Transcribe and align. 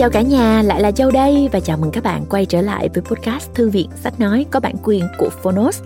chào 0.00 0.10
cả 0.10 0.22
nhà, 0.22 0.62
lại 0.62 0.80
là 0.80 0.90
Châu 0.90 1.10
đây 1.10 1.48
và 1.52 1.60
chào 1.60 1.76
mừng 1.76 1.90
các 1.90 2.04
bạn 2.04 2.24
quay 2.30 2.46
trở 2.46 2.60
lại 2.60 2.88
với 2.94 3.02
podcast 3.02 3.54
Thư 3.54 3.70
viện 3.70 3.90
Sách 4.02 4.20
Nói 4.20 4.46
có 4.50 4.60
bản 4.60 4.74
quyền 4.82 5.04
của 5.18 5.28
Phonos. 5.42 5.82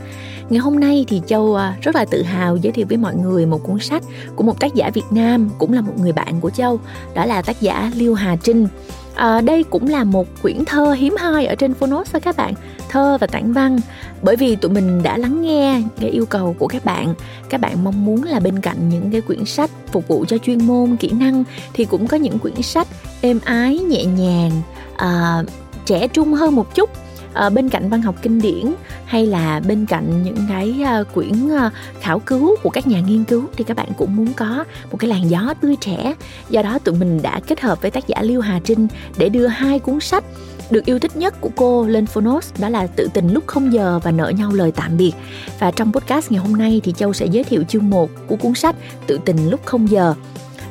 Ngày 0.48 0.59
hôm 0.59 0.80
nay 0.80 1.04
thì 1.09 1.22
Châu 1.27 1.54
à, 1.54 1.77
rất 1.83 1.95
là 1.95 2.04
tự 2.04 2.22
hào 2.22 2.56
giới 2.56 2.72
thiệu 2.72 2.87
với 2.88 2.98
mọi 2.98 3.14
người 3.16 3.46
một 3.46 3.62
cuốn 3.62 3.79
sách 3.79 4.03
của 4.37 4.45
một 4.45 4.61
tác 4.61 4.74
giả 4.74 4.90
Việt 4.95 5.04
Nam, 5.11 5.50
cũng 5.58 5.72
là 5.72 5.80
một 5.80 5.92
người 5.98 6.12
bạn 6.12 6.40
của 6.40 6.50
Châu, 6.50 6.80
đó 7.14 7.24
là 7.24 7.42
tác 7.42 7.61
giả 7.61 7.91
Liêu 7.95 8.14
Hà 8.14 8.37
Trinh. 8.37 8.69
À, 9.14 9.41
đây 9.41 9.62
cũng 9.62 9.89
là 9.89 10.05
một 10.05 10.27
quyển 10.43 10.65
thơ 10.65 10.93
hiếm 10.93 11.17
hoi 11.21 11.46
ở 11.46 11.55
trên 11.55 11.75
Phonos 11.75 12.15
đó 12.15 12.21
các 12.23 12.37
bạn 12.37 12.55
thơ 12.95 13.18
và 13.20 13.26
tản 13.26 13.52
văn 13.52 13.79
bởi 14.22 14.36
vì 14.36 14.56
tụi 14.56 14.72
mình 14.72 15.02
đã 15.02 15.16
lắng 15.16 15.43
nghe 15.43 15.82
cái 16.00 16.11
yêu 16.11 16.26
cầu 16.26 16.56
của 16.58 16.66
các 16.66 16.84
bạn 16.84 17.14
các 17.48 17.61
bạn 17.61 17.84
mong 17.84 18.04
muốn 18.04 18.22
là 18.22 18.40
bên 18.40 18.61
cạnh 18.61 18.88
những 18.88 19.11
cái 19.11 19.20
quyển 19.20 19.44
sách 19.44 19.70
phục 19.93 20.08
vụ 20.08 20.24
cho 20.29 20.38
chuyên 20.38 20.66
môn 20.66 20.96
kỹ 20.96 21.11
năng 21.11 21.44
thì 21.72 21.84
cũng 21.84 22.07
có 22.07 22.16
những 22.16 22.38
quyển 22.38 22.62
sách 22.62 22.88
êm 23.20 23.40
ái 23.44 23.79
nhẹ 23.79 24.04
nhàng 24.04 24.50
à, 24.96 25.43
trẻ 25.86 26.08
trung 26.08 26.32
hơn 26.32 26.54
một 26.54 26.75
chút 26.75 26.90
à, 27.35 27.50
bên 27.50 27.68
cạnh 27.68 27.88
văn 27.88 28.02
học 28.02 28.14
kinh 28.22 28.40
điển 28.40 28.75
hay 29.04 29.26
là 29.26 29.61
bên 29.61 29.86
cạnh 29.86 30.22
những 30.22 30.38
cái 30.49 30.74
uh, 31.00 31.14
quyển 31.14 31.46
uh, 31.46 31.72
khảo 32.00 32.19
cứu 32.19 32.56
của 32.62 32.70
các 32.70 32.86
nhà 32.86 33.00
nghiên 33.00 33.24
cứu 33.24 33.44
thì 33.56 33.64
các 33.64 33.77
bạn 33.77 33.88
cũng 33.97 34.16
muốn 34.16 34.33
có 34.33 34.64
một 34.91 34.97
cái 34.97 35.11
làn 35.11 35.30
gió 35.30 35.55
tươi 35.61 35.77
trẻ. 35.80 36.14
Do 36.50 36.62
đó 36.62 36.78
tụi 36.78 36.94
mình 36.94 37.22
đã 37.22 37.41
kết 37.47 37.61
hợp 37.61 37.83
với 37.83 37.91
tác 37.91 38.06
giả 38.06 38.22
Lưu 38.22 38.41
hà 38.41 38.61
trinh 38.64 38.86
để 39.16 39.28
đưa 39.28 39.47
hai 39.47 39.78
cuốn 39.78 40.00
sách 40.00 40.24
được 40.70 40.84
yêu 40.84 40.98
thích 40.98 41.17
nhất 41.17 41.34
của 41.41 41.50
cô 41.56 41.86
lên 41.86 42.06
Phonos 42.06 42.53
đó 42.59 42.69
là 42.69 42.86
tự 42.86 43.09
tình 43.14 43.33
lúc 43.33 43.47
không 43.47 43.72
giờ 43.72 44.00
và 44.03 44.11
nợ 44.11 44.28
nhau 44.28 44.53
lời 44.53 44.72
tạm 44.77 44.97
biệt. 44.97 45.12
Và 45.59 45.70
trong 45.70 45.92
podcast 45.92 46.31
ngày 46.31 46.41
hôm 46.41 46.53
nay 46.56 46.81
thì 46.84 46.92
Châu 46.92 47.12
sẽ 47.12 47.27
giới 47.27 47.45
thiệu 47.45 47.62
chương 47.69 47.91
1 47.91 48.11
của 48.27 48.36
cuốn 48.36 48.55
sách 48.55 48.77
tự 49.06 49.19
tình 49.25 49.50
lúc 49.50 49.61
không 49.64 49.91
giờ. 49.91 50.14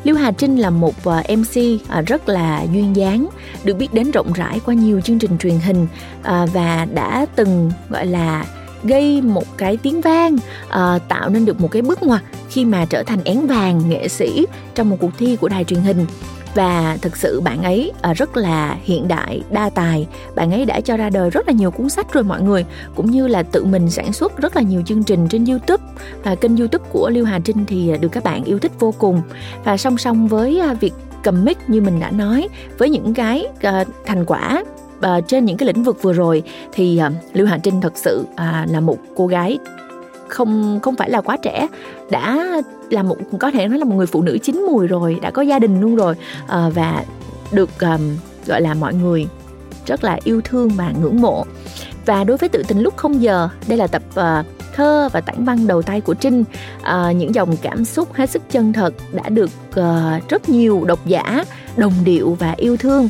Lưu 0.03 0.15
Hà 0.15 0.31
Trinh 0.31 0.57
là 0.57 0.69
một 0.69 1.05
à, 1.05 1.23
MC 1.35 1.61
à, 1.87 2.01
rất 2.01 2.29
là 2.29 2.65
duyên 2.73 2.95
dáng, 2.95 3.27
được 3.63 3.77
biết 3.77 3.93
đến 3.93 4.11
rộng 4.11 4.33
rãi 4.33 4.59
qua 4.65 4.73
nhiều 4.73 5.01
chương 5.01 5.19
trình 5.19 5.37
truyền 5.37 5.59
hình 5.59 5.87
à, 6.23 6.45
và 6.53 6.87
đã 6.93 7.25
từng 7.35 7.71
gọi 7.89 8.05
là 8.05 8.45
gây 8.83 9.21
một 9.21 9.57
cái 9.57 9.77
tiếng 9.77 10.01
vang 10.01 10.37
tạo 11.07 11.29
nên 11.29 11.45
được 11.45 11.61
một 11.61 11.71
cái 11.71 11.81
bước 11.81 12.03
ngoặt 12.03 12.21
khi 12.49 12.65
mà 12.65 12.85
trở 12.85 13.03
thành 13.03 13.23
én 13.23 13.47
vàng 13.47 13.89
nghệ 13.89 14.07
sĩ 14.07 14.45
trong 14.75 14.89
một 14.89 14.97
cuộc 14.99 15.11
thi 15.17 15.35
của 15.35 15.49
đài 15.49 15.63
truyền 15.63 15.81
hình 15.81 16.05
và 16.55 16.97
thực 17.01 17.17
sự 17.17 17.41
bạn 17.41 17.63
ấy 17.63 17.91
à, 18.01 18.13
rất 18.13 18.37
là 18.37 18.77
hiện 18.83 19.07
đại 19.07 19.41
đa 19.49 19.69
tài. 19.69 20.07
Bạn 20.35 20.51
ấy 20.51 20.65
đã 20.65 20.81
cho 20.81 20.97
ra 20.97 21.09
đời 21.09 21.29
rất 21.29 21.47
là 21.47 21.53
nhiều 21.53 21.71
cuốn 21.71 21.89
sách 21.89 22.13
rồi 22.13 22.23
mọi 22.23 22.41
người 22.41 22.65
cũng 22.95 23.11
như 23.11 23.27
là 23.27 23.43
tự 23.43 23.65
mình 23.65 23.89
sản 23.89 24.13
xuất 24.13 24.37
rất 24.37 24.55
là 24.55 24.61
nhiều 24.61 24.81
chương 24.85 25.03
trình 25.03 25.27
trên 25.27 25.45
youtube. 25.45 25.83
Và 26.23 26.35
kênh 26.35 26.57
youtube 26.57 26.85
của 26.91 27.09
liêu 27.09 27.25
hà 27.25 27.39
trinh 27.39 27.65
thì 27.65 27.89
à, 27.89 27.97
được 27.97 28.09
các 28.09 28.23
bạn 28.23 28.43
yêu 28.43 28.59
thích 28.59 28.71
vô 28.79 28.93
cùng. 28.97 29.21
Và 29.63 29.77
song 29.77 29.97
song 29.97 30.27
với 30.27 30.59
à, 30.59 30.73
việc 30.73 30.93
cầm 31.23 31.45
mic 31.45 31.57
như 31.67 31.81
mình 31.81 31.99
đã 31.99 32.11
nói 32.11 32.47
với 32.77 32.89
những 32.89 33.13
cái 33.13 33.47
uh, 33.67 33.87
thành 34.05 34.25
quả 34.25 34.63
uh, 34.97 35.27
trên 35.27 35.45
những 35.45 35.57
cái 35.57 35.67
lĩnh 35.67 35.83
vực 35.83 36.01
vừa 36.01 36.13
rồi 36.13 36.43
thì 36.73 37.01
uh, 37.07 37.13
lưu 37.33 37.47
hà 37.47 37.57
trinh 37.57 37.81
thật 37.81 37.93
sự 37.95 38.25
uh, 38.31 38.71
là 38.71 38.79
một 38.79 38.97
cô 39.15 39.27
gái 39.27 39.59
không 40.27 40.79
không 40.81 40.95
phải 40.95 41.09
là 41.09 41.21
quá 41.21 41.37
trẻ 41.37 41.67
đã 42.11 42.61
là 42.89 43.03
một 43.03 43.17
có 43.39 43.51
thể 43.51 43.67
nói 43.67 43.79
là 43.79 43.85
một 43.85 43.95
người 43.95 44.07
phụ 44.07 44.21
nữ 44.21 44.37
chín 44.43 44.65
mùi 44.67 44.87
rồi 44.87 45.19
đã 45.21 45.31
có 45.31 45.41
gia 45.41 45.59
đình 45.59 45.81
luôn 45.81 45.95
rồi 45.95 46.15
à, 46.47 46.69
và 46.69 47.03
được 47.51 47.69
um, 47.79 48.17
gọi 48.45 48.61
là 48.61 48.73
mọi 48.73 48.93
người 48.93 49.27
rất 49.85 50.03
là 50.03 50.19
yêu 50.23 50.41
thương 50.43 50.69
và 50.69 50.93
ngưỡng 51.01 51.21
mộ. 51.21 51.45
Và 52.05 52.23
đối 52.23 52.37
với 52.37 52.49
tự 52.49 52.63
tình 52.67 52.79
lúc 52.79 52.97
không 52.97 53.21
giờ 53.21 53.49
đây 53.67 53.77
là 53.77 53.87
tập 53.87 54.03
uh, 54.09 54.45
thơ 54.75 55.09
và 55.11 55.21
tản 55.21 55.45
văn 55.45 55.67
đầu 55.67 55.81
tay 55.81 56.01
của 56.01 56.13
trinh. 56.13 56.43
Uh, 56.81 57.15
những 57.15 57.35
dòng 57.35 57.57
cảm 57.61 57.85
xúc 57.85 58.13
hết 58.13 58.29
sức 58.29 58.41
chân 58.51 58.73
thật 58.73 58.93
đã 59.11 59.29
được 59.29 59.49
uh, 59.69 60.29
rất 60.29 60.49
nhiều 60.49 60.83
độc 60.85 61.05
giả 61.05 61.45
đồng 61.77 61.93
điệu 62.03 62.37
và 62.39 62.51
yêu 62.51 62.77
thương 62.77 63.09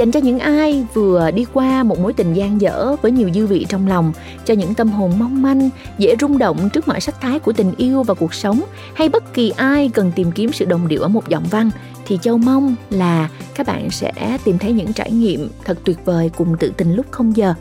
dành 0.00 0.10
cho 0.10 0.20
những 0.20 0.38
ai 0.38 0.86
vừa 0.94 1.30
đi 1.30 1.46
qua 1.52 1.82
một 1.82 1.98
mối 1.98 2.12
tình 2.12 2.34
gian 2.34 2.60
dở 2.60 2.96
với 3.02 3.12
nhiều 3.12 3.30
dư 3.34 3.46
vị 3.46 3.66
trong 3.68 3.88
lòng 3.88 4.12
cho 4.44 4.54
những 4.54 4.74
tâm 4.74 4.88
hồn 4.88 5.12
mong 5.18 5.42
manh 5.42 5.70
dễ 5.98 6.14
rung 6.20 6.38
động 6.38 6.68
trước 6.72 6.88
mọi 6.88 7.00
sắc 7.00 7.20
thái 7.20 7.38
của 7.38 7.52
tình 7.52 7.72
yêu 7.76 8.02
và 8.02 8.14
cuộc 8.14 8.34
sống 8.34 8.60
hay 8.94 9.08
bất 9.08 9.34
kỳ 9.34 9.50
ai 9.50 9.90
cần 9.94 10.12
tìm 10.14 10.32
kiếm 10.32 10.52
sự 10.52 10.64
đồng 10.64 10.88
điệu 10.88 11.02
ở 11.02 11.08
một 11.08 11.28
giọng 11.28 11.44
văn 11.50 11.70
thì 12.06 12.18
châu 12.22 12.38
mong 12.38 12.74
là 12.90 13.28
các 13.54 13.66
bạn 13.66 13.90
sẽ 13.90 14.38
tìm 14.44 14.58
thấy 14.58 14.72
những 14.72 14.92
trải 14.92 15.12
nghiệm 15.12 15.48
thật 15.64 15.78
tuyệt 15.84 15.98
vời 16.04 16.30
cùng 16.36 16.56
tự 16.58 16.72
tình 16.76 16.94
lúc 16.94 17.06
không 17.10 17.36
giờ 17.36 17.54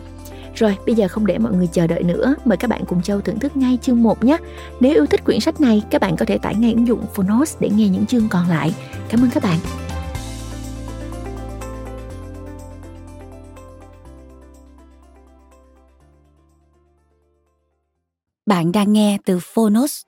rồi, 0.55 0.77
bây 0.85 0.95
giờ 0.95 1.07
không 1.07 1.25
để 1.25 1.37
mọi 1.37 1.53
người 1.53 1.67
chờ 1.67 1.87
đợi 1.87 2.03
nữa, 2.03 2.35
mời 2.45 2.57
các 2.57 2.69
bạn 2.69 2.85
cùng 2.85 3.01
Châu 3.01 3.21
thưởng 3.21 3.39
thức 3.39 3.57
ngay 3.57 3.77
chương 3.81 4.03
1 4.03 4.23
nhé. 4.23 4.37
Nếu 4.79 4.93
yêu 4.93 5.05
thích 5.05 5.25
quyển 5.25 5.39
sách 5.39 5.61
này, 5.61 5.83
các 5.89 6.01
bạn 6.01 6.15
có 6.17 6.25
thể 6.25 6.37
tải 6.37 6.55
ngay 6.55 6.73
ứng 6.73 6.87
dụng 6.87 7.05
Phonos 7.13 7.55
để 7.59 7.69
nghe 7.69 7.87
những 7.87 8.05
chương 8.05 8.29
còn 8.29 8.49
lại. 8.49 8.75
Cảm 9.09 9.21
ơn 9.21 9.29
các 9.29 9.43
bạn. 9.43 9.88
Bạn 18.49 18.71
đang 18.71 18.93
nghe 18.93 19.17
từ 19.25 19.39
Phonos. 19.39 20.01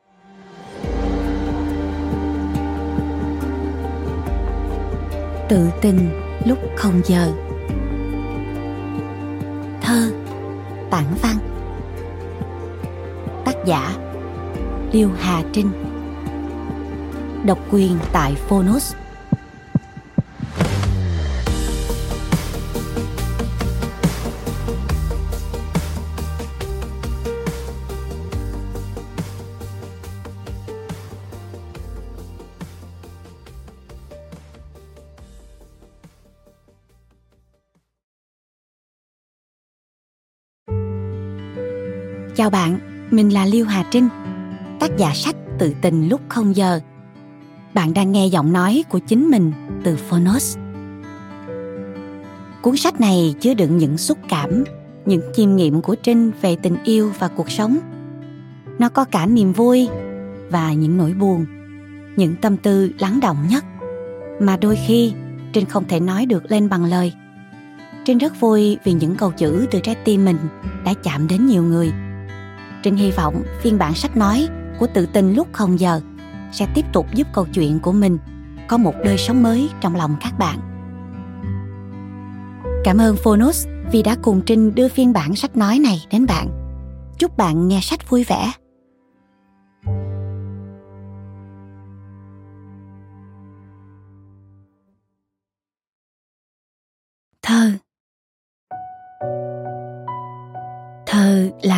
Tự 5.50 5.70
tình 5.82 6.10
lúc 6.46 6.58
không 6.76 7.02
giờ. 7.06 7.34
Thơ, 9.82 10.12
tản 10.92 11.06
văn. 11.22 11.36
Tác 13.46 13.56
giả 13.66 13.96
Liêu 14.92 15.10
Hà 15.20 15.44
Trinh. 15.54 15.72
Độc 17.46 17.60
quyền 17.72 17.98
tại 18.14 18.36
Phonos. 18.36 18.94
Chào 42.42 42.50
bạn, 42.50 42.80
mình 43.12 43.34
là 43.34 43.46
Liêu 43.46 43.66
Hà 43.66 43.84
Trinh, 43.92 44.10
tác 44.80 44.98
giả 44.98 45.14
sách 45.14 45.36
Tự 45.60 45.74
tình 45.82 46.10
lúc 46.10 46.22
không 46.30 46.56
giờ. 46.56 46.80
Bạn 47.74 47.94
đang 47.94 48.12
nghe 48.12 48.28
giọng 48.28 48.54
nói 48.54 48.84
của 48.90 49.00
chính 49.00 49.30
mình 49.30 49.52
từ 49.84 49.96
Phonos. 49.96 50.58
Cuốn 52.62 52.78
sách 52.78 53.02
này 53.02 53.36
chứa 53.40 53.54
đựng 53.54 53.78
những 53.78 53.98
xúc 53.98 54.18
cảm, 54.30 54.64
những 55.06 55.22
chiêm 55.34 55.56
nghiệm 55.56 55.82
của 55.82 55.96
Trinh 55.96 56.32
về 56.42 56.56
tình 56.56 56.78
yêu 56.84 57.12
và 57.20 57.28
cuộc 57.28 57.52
sống. 57.52 57.78
Nó 58.80 58.90
có 58.90 59.06
cả 59.06 59.26
niềm 59.26 59.54
vui 59.54 59.90
và 60.50 60.74
những 60.74 60.98
nỗi 60.98 61.14
buồn, 61.14 61.46
những 62.16 62.36
tâm 62.42 62.58
tư 62.58 62.92
lắng 63.00 63.20
động 63.20 63.38
nhất 63.50 63.66
mà 64.40 64.58
đôi 64.58 64.78
khi 64.88 65.14
Trinh 65.54 65.66
không 65.66 65.88
thể 65.88 66.00
nói 66.00 66.26
được 66.26 66.52
lên 66.52 66.70
bằng 66.70 66.86
lời. 66.86 67.14
Trinh 68.06 68.18
rất 68.18 68.40
vui 68.40 68.78
vì 68.84 68.94
những 68.94 69.16
câu 69.16 69.32
chữ 69.32 69.66
từ 69.72 69.80
trái 69.80 69.96
tim 69.96 70.26
mình 70.26 70.38
đã 70.86 70.94
chạm 71.04 71.28
đến 71.28 71.46
nhiều 71.46 71.64
người 71.64 71.92
Trinh 72.84 72.96
hy 72.96 73.12
vọng 73.12 73.44
phiên 73.62 73.78
bản 73.78 73.96
sách 73.96 74.18
nói 74.18 74.48
của 74.80 74.88
tự 74.94 75.06
tin 75.06 75.34
lúc 75.34 75.48
không 75.52 75.80
giờ 75.80 76.02
sẽ 76.52 76.68
tiếp 76.76 76.86
tục 76.94 77.06
giúp 77.14 77.28
câu 77.34 77.46
chuyện 77.54 77.80
của 77.80 77.92
mình 77.92 78.18
có 78.68 78.78
một 78.78 78.94
đời 79.04 79.18
sống 79.18 79.44
mới 79.44 79.70
trong 79.82 79.96
lòng 79.96 80.16
các 80.22 80.40
bạn. 80.40 80.60
Cảm 82.84 82.98
ơn 82.98 83.16
Phonos 83.16 83.68
vì 83.92 84.04
đã 84.04 84.16
cùng 84.22 84.42
Trinh 84.46 84.76
đưa 84.76 84.88
phiên 84.88 85.14
bản 85.14 85.36
sách 85.36 85.58
nói 85.58 85.80
này 85.80 86.06
đến 86.12 86.26
bạn. 86.26 86.48
Chúc 87.18 87.38
bạn 87.38 87.68
nghe 87.68 87.80
sách 87.82 88.10
vui 88.10 88.24
vẻ. 88.24 88.52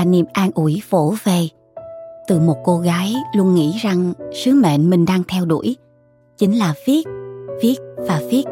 Niềm 0.03 0.25
an 0.33 0.51
ủi 0.55 0.81
phổ 0.89 1.13
về 1.23 1.47
từ 2.27 2.39
một 2.39 2.57
cô 2.63 2.77
gái 2.77 3.15
luôn 3.35 3.55
nghĩ 3.55 3.77
rằng 3.81 4.13
sứ 4.33 4.53
mệnh 4.53 4.89
mình 4.89 5.05
đang 5.05 5.23
theo 5.27 5.45
đuổi 5.45 5.75
chính 6.37 6.57
là 6.57 6.73
viết, 6.87 7.03
viết 7.61 7.75
và 7.97 8.21
viết 8.29 8.43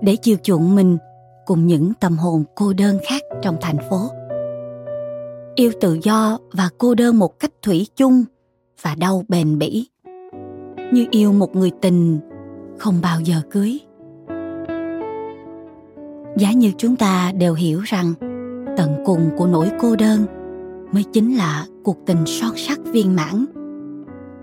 để 0.00 0.16
chiều 0.16 0.36
chuộng 0.42 0.74
mình 0.74 0.98
cùng 1.46 1.66
những 1.66 1.92
tâm 2.00 2.18
hồn 2.18 2.44
cô 2.54 2.72
đơn 2.72 2.98
khác 3.08 3.22
trong 3.42 3.56
thành 3.60 3.78
phố. 3.90 4.10
Yêu 5.54 5.72
tự 5.80 5.98
do 6.02 6.38
và 6.52 6.68
cô 6.78 6.94
đơn 6.94 7.18
một 7.18 7.38
cách 7.38 7.52
thủy 7.62 7.86
chung 7.96 8.24
và 8.82 8.94
đau 8.94 9.24
bền 9.28 9.58
bỉ 9.58 9.88
như 10.92 11.06
yêu 11.10 11.32
một 11.32 11.56
người 11.56 11.70
tình 11.80 12.18
không 12.78 12.94
bao 13.02 13.20
giờ 13.20 13.36
cưới. 13.50 13.78
Giá 16.36 16.52
như 16.52 16.72
chúng 16.78 16.96
ta 16.96 17.32
đều 17.36 17.54
hiểu 17.54 17.80
rằng 17.80 18.12
tận 18.76 19.02
cùng 19.04 19.30
của 19.36 19.46
nỗi 19.46 19.70
cô 19.80 19.96
đơn 19.96 20.26
mới 20.92 21.04
chính 21.12 21.36
là 21.36 21.66
cuộc 21.84 21.96
tình 22.06 22.26
son 22.26 22.52
sắc 22.56 22.78
viên 22.84 23.16
mãn. 23.16 23.44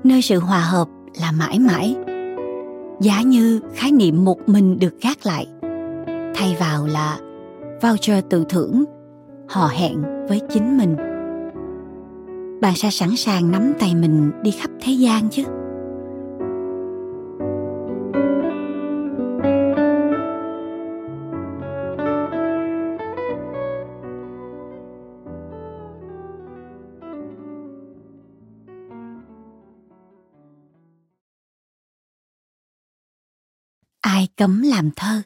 Nơi 0.04 0.22
sự 0.22 0.40
hòa 0.40 0.60
hợp 0.60 0.88
là 1.22 1.32
mãi 1.32 1.60
mãi. 1.60 1.96
Giá 3.02 3.22
như 3.22 3.60
khái 3.74 3.92
niệm 3.92 4.26
một 4.26 4.50
mình 4.50 4.80
được 4.80 5.02
gác 5.02 5.26
lại, 5.26 5.48
thay 6.36 6.58
vào 6.60 6.88
là 6.88 7.20
voucher 7.82 8.24
tự 8.30 8.46
thưởng, 8.50 8.84
hò 9.50 9.68
hẹn 9.68 10.02
với 10.30 10.42
chính 10.50 10.78
mình. 10.78 10.96
Bạn 12.62 12.76
sẽ 12.76 12.90
sẵn 12.90 13.16
sàng 13.16 13.52
nắm 13.52 13.74
tay 13.80 13.96
mình 13.96 14.32
đi 14.42 14.52
khắp 14.52 14.72
thế 14.82 14.94
gian 14.94 15.30
chứ? 15.30 15.44
Cấm 34.44 34.62
làm 34.62 34.90
thơ. 34.96 35.22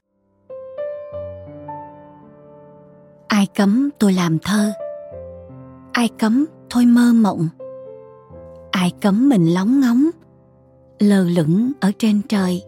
Ai 3.27 3.47
cấm 3.55 3.89
tôi 3.99 4.13
làm 4.13 4.37
thơ? 4.39 4.71
Ai 5.91 6.09
cấm 6.19 6.45
thôi 6.69 6.85
mơ 6.85 7.13
mộng? 7.15 7.47
Ai 8.71 8.91
cấm 9.01 9.29
mình 9.29 9.53
lóng 9.53 9.79
ngóng, 9.79 10.09
lơ 10.99 11.23
lửng 11.23 11.71
ở 11.79 11.91
trên 11.97 12.21
trời? 12.29 12.63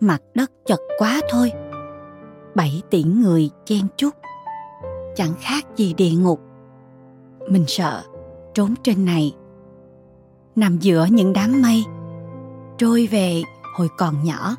Mặt 0.00 0.22
đất 0.34 0.50
chật 0.66 0.80
quá 0.98 1.20
thôi. 1.30 1.52
Bảy 2.54 2.82
tỷ 2.90 3.02
người 3.02 3.50
chen 3.64 3.86
chúc. 3.96 4.14
Chẳng 5.16 5.34
khác 5.40 5.66
gì 5.76 5.94
địa 5.94 6.12
ngục. 6.12 6.40
Mình 7.50 7.64
sợ 7.66 8.02
trốn 8.54 8.74
trên 8.82 9.04
này. 9.04 9.36
Nằm 10.56 10.78
giữa 10.78 11.06
những 11.10 11.32
đám 11.32 11.62
mây, 11.62 11.84
trôi 12.78 13.08
về 13.10 13.42
hồi 13.76 13.88
còn 13.98 14.24
nhỏ 14.24 14.56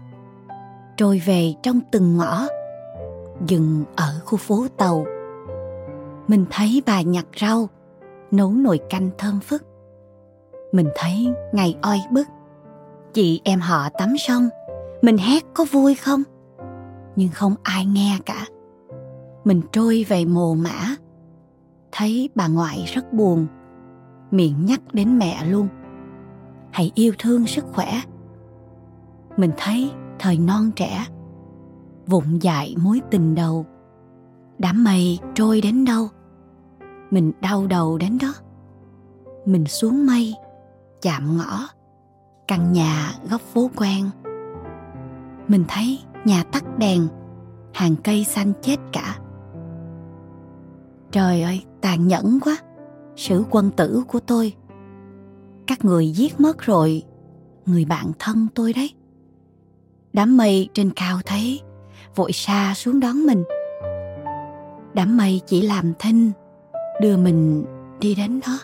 trôi 0.99 1.21
về 1.25 1.53
trong 1.63 1.79
từng 1.91 2.17
ngõ, 2.17 2.47
dừng 3.47 3.83
ở 3.95 4.21
khu 4.25 4.37
phố 4.37 4.67
tàu. 4.77 5.05
Mình 6.27 6.45
thấy 6.51 6.83
bà 6.85 7.01
nhặt 7.01 7.25
rau, 7.41 7.69
nấu 8.31 8.51
nồi 8.51 8.79
canh 8.89 9.09
thơm 9.17 9.39
phức. 9.39 9.63
Mình 10.71 10.89
thấy 10.95 11.27
ngày 11.53 11.77
oi 11.81 11.99
bức. 12.11 12.27
Chị 13.13 13.41
em 13.43 13.59
họ 13.59 13.89
tắm 13.89 14.17
xong, 14.17 14.49
mình 15.01 15.17
hét 15.17 15.43
có 15.53 15.65
vui 15.71 15.95
không? 15.95 16.23
Nhưng 17.15 17.29
không 17.29 17.55
ai 17.63 17.85
nghe 17.85 18.17
cả. 18.25 18.45
Mình 19.43 19.61
trôi 19.71 20.05
về 20.09 20.25
mồ 20.25 20.53
mã 20.53 20.95
thấy 21.91 22.29
bà 22.35 22.47
ngoại 22.47 22.83
rất 22.93 23.13
buồn, 23.13 23.47
miệng 24.31 24.65
nhắc 24.65 24.81
đến 24.93 25.19
mẹ 25.19 25.45
luôn. 25.45 25.67
Hãy 26.71 26.91
yêu 26.95 27.13
thương 27.19 27.47
sức 27.47 27.65
khỏe. 27.71 28.01
Mình 29.37 29.51
thấy 29.57 29.91
thời 30.19 30.37
non 30.37 30.71
trẻ. 30.75 31.05
Vụng 32.07 32.43
dại 32.43 32.75
mối 32.83 33.01
tình 33.11 33.35
đầu. 33.35 33.65
Đám 34.57 34.83
mây 34.83 35.19
trôi 35.33 35.61
đến 35.61 35.85
đâu? 35.85 36.07
Mình 37.11 37.31
đau 37.41 37.67
đầu 37.67 37.97
đến 37.97 38.17
đó. 38.21 38.33
Mình 39.45 39.65
xuống 39.65 40.05
mây, 40.05 40.35
chạm 41.01 41.37
ngõ, 41.37 41.67
căn 42.47 42.73
nhà 42.73 43.13
góc 43.29 43.41
phố 43.41 43.69
quen. 43.75 44.09
Mình 45.47 45.63
thấy 45.67 45.99
nhà 46.25 46.43
tắt 46.43 46.63
đèn, 46.77 47.07
hàng 47.73 47.95
cây 48.03 48.23
xanh 48.23 48.53
chết 48.61 48.77
cả. 48.93 49.19
Trời 51.11 51.41
ơi, 51.41 51.63
tàn 51.81 52.07
nhẫn 52.07 52.39
quá 52.39 52.57
sử 53.15 53.43
quân 53.49 53.71
tử 53.71 54.03
của 54.07 54.19
tôi. 54.19 54.53
Các 55.67 55.85
người 55.85 56.11
giết 56.11 56.39
mất 56.39 56.57
rồi, 56.59 57.03
người 57.65 57.85
bạn 57.85 58.11
thân 58.19 58.47
tôi 58.55 58.73
đấy 58.73 58.93
đám 60.13 60.37
mây 60.37 60.69
trên 60.73 60.91
cao 60.95 61.19
thấy, 61.25 61.61
vội 62.15 62.31
xa 62.31 62.73
xuống 62.75 62.99
đón 62.99 63.25
mình. 63.25 63.43
Đám 64.93 65.17
mây 65.17 65.41
chỉ 65.45 65.61
làm 65.61 65.93
thinh 65.99 66.31
đưa 67.01 67.17
mình 67.17 67.65
đi 67.99 68.15
đến 68.15 68.39
đó. 68.47 68.59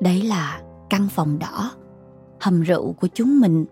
Đấy 0.00 0.22
là 0.22 0.62
căn 0.90 1.08
phòng 1.10 1.38
đỏ, 1.38 1.70
hầm 2.40 2.62
rượu 2.62 2.92
của 2.92 3.08
chúng 3.14 3.40
mình. 3.40 3.64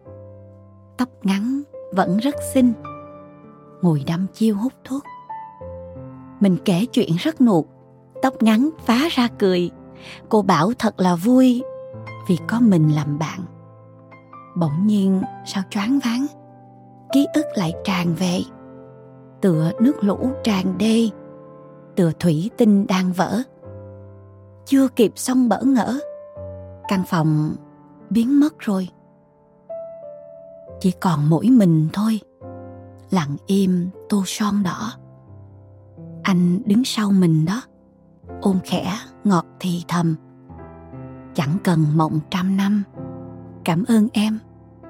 Tóc 0.98 1.08
ngắn 1.22 1.62
vẫn 1.92 2.18
rất 2.18 2.34
xinh 2.54 2.72
ngồi 3.82 4.04
đăm 4.06 4.26
chiêu 4.34 4.56
hút 4.56 4.72
thuốc. 4.84 5.02
Mình 6.40 6.56
kể 6.64 6.86
chuyện 6.92 7.16
rất 7.18 7.40
nuột, 7.40 7.64
tóc 8.22 8.42
ngắn 8.42 8.70
phá 8.84 9.08
ra 9.10 9.28
cười. 9.38 9.70
Cô 10.28 10.42
bảo 10.42 10.72
thật 10.78 11.00
là 11.00 11.14
vui 11.14 11.62
vì 12.28 12.38
có 12.48 12.60
mình 12.60 12.94
làm 12.94 13.18
bạn. 13.18 13.40
Bỗng 14.56 14.86
nhiên 14.86 15.22
sao 15.46 15.62
choáng 15.70 15.98
váng? 16.04 16.26
Ký 17.12 17.26
ức 17.34 17.46
lại 17.54 17.72
tràn 17.84 18.14
về. 18.14 18.40
Tựa 19.40 19.72
nước 19.80 20.04
lũ 20.04 20.30
tràn 20.44 20.78
đê, 20.78 21.08
tựa 21.96 22.12
thủy 22.20 22.50
tinh 22.56 22.86
đang 22.86 23.12
vỡ. 23.12 23.42
Chưa 24.66 24.88
kịp 24.88 25.12
xong 25.16 25.48
bỡ 25.48 25.62
ngỡ, 25.62 25.98
căn 26.88 27.02
phòng 27.06 27.54
biến 28.10 28.40
mất 28.40 28.58
rồi. 28.58 28.88
Chỉ 30.80 30.90
còn 30.90 31.30
mỗi 31.30 31.50
mình 31.50 31.88
thôi, 31.92 32.20
lặng 33.10 33.36
im 33.46 33.88
tô 34.08 34.22
son 34.26 34.62
đỏ. 34.62 34.92
Anh 36.22 36.62
đứng 36.66 36.84
sau 36.84 37.12
mình 37.12 37.44
đó 37.44 37.62
ôm 38.40 38.58
khẽ, 38.64 38.94
ngọt 39.24 39.46
thì 39.60 39.84
thầm. 39.88 40.16
Chẳng 41.34 41.56
cần 41.64 41.84
mộng 41.94 42.20
trăm 42.30 42.56
năm, 42.56 42.82
cảm 43.64 43.84
ơn 43.88 44.08
em, 44.12 44.38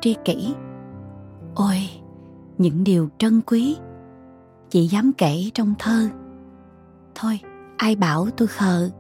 tri 0.01 0.17
kỷ. 0.25 0.55
Ôi 1.55 1.79
những 2.63 2.85
điều 2.85 3.09
trân 3.19 3.41
quý. 3.47 3.77
Chỉ 4.71 4.87
dám 4.87 5.13
kể 5.19 5.51
trong 5.55 5.75
thơ. 5.79 6.09
Thôi, 7.15 7.41
ai 7.77 7.97
bảo 7.97 8.29
tôi 8.37 8.49
khờ? 8.49 8.91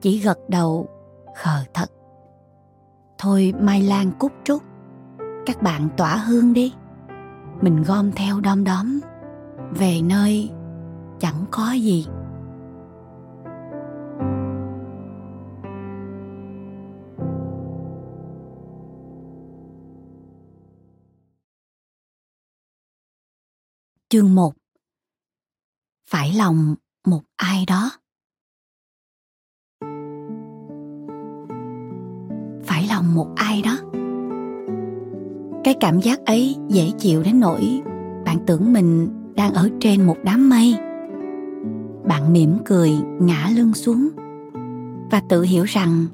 Chỉ 0.00 0.18
gật 0.18 0.38
đầu, 0.48 0.88
khờ 1.36 1.64
thật. 1.74 1.86
Thôi, 3.18 3.54
mai 3.60 3.82
lan 3.82 4.12
cúc 4.18 4.32
trúc 4.44 4.62
các 5.46 5.62
bạn 5.62 5.88
tỏa 5.96 6.16
hương 6.16 6.52
đi. 6.52 6.72
Mình 7.60 7.82
gom 7.82 8.12
theo 8.12 8.40
đom 8.40 8.64
đóm. 8.64 9.00
Về 9.70 10.00
nơi 10.02 10.50
chẳng 11.18 11.44
có 11.50 11.72
gì. 11.72 12.06
Chương 24.14 24.34
1 24.34 24.52
Phải 26.08 26.34
lòng 26.36 26.74
một 27.06 27.20
ai 27.36 27.64
đó. 27.68 27.90
Phải 32.64 32.86
lòng 32.88 33.14
một 33.14 33.32
ai 33.36 33.62
đó. 33.62 33.78
Cái 35.64 35.74
cảm 35.80 36.00
giác 36.00 36.18
ấy 36.26 36.56
dễ 36.68 36.90
chịu 36.98 37.22
đến 37.22 37.40
nỗi 37.40 37.82
Bạn 38.24 38.38
tưởng 38.46 38.72
mình 38.72 39.08
đang 39.36 39.54
ở 39.54 39.68
trên 39.80 40.06
một 40.06 40.16
đám 40.24 40.48
mây. 40.48 40.74
Bạn 42.08 42.32
mỉm 42.32 42.58
cười 42.64 42.90
ngã 43.20 43.50
lưng 43.56 43.74
xuống 43.74 44.08
Và 45.10 45.22
tự 45.28 45.42
hiểu 45.42 45.64
rằng 45.64 46.06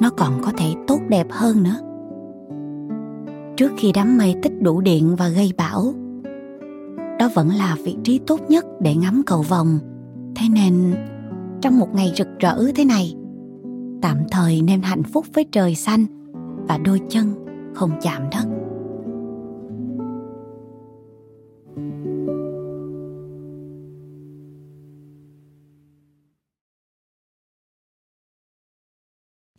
nó 0.00 0.10
còn 0.16 0.42
có 0.44 0.52
thể 0.56 0.74
tốt 0.86 1.00
đẹp 1.08 1.26
hơn 1.30 1.62
nữa. 1.62 1.76
Trước 3.56 3.72
khi 3.76 3.92
đám 3.94 4.18
mây 4.18 4.34
tích 4.42 4.52
đủ 4.60 4.80
điện 4.80 5.16
và 5.16 5.28
gây 5.28 5.52
bão 5.56 5.94
đó 7.18 7.28
vẫn 7.34 7.48
là 7.48 7.76
vị 7.84 7.96
trí 8.04 8.20
tốt 8.26 8.40
nhất 8.48 8.64
để 8.80 8.94
ngắm 8.94 9.22
cầu 9.26 9.42
vồng. 9.42 9.78
Thế 10.36 10.48
nên 10.48 10.94
trong 11.62 11.78
một 11.78 11.94
ngày 11.94 12.12
rực 12.16 12.28
rỡ 12.38 12.72
thế 12.74 12.84
này 12.84 13.14
tạm 14.02 14.18
thời 14.30 14.62
nên 14.62 14.82
hạnh 14.82 15.02
phúc 15.02 15.26
với 15.34 15.46
trời 15.52 15.74
xanh 15.74 16.06
và 16.68 16.78
đôi 16.78 17.00
chân 17.08 17.34
không 17.74 17.90
chạm 18.02 18.22
đất. 18.30 18.44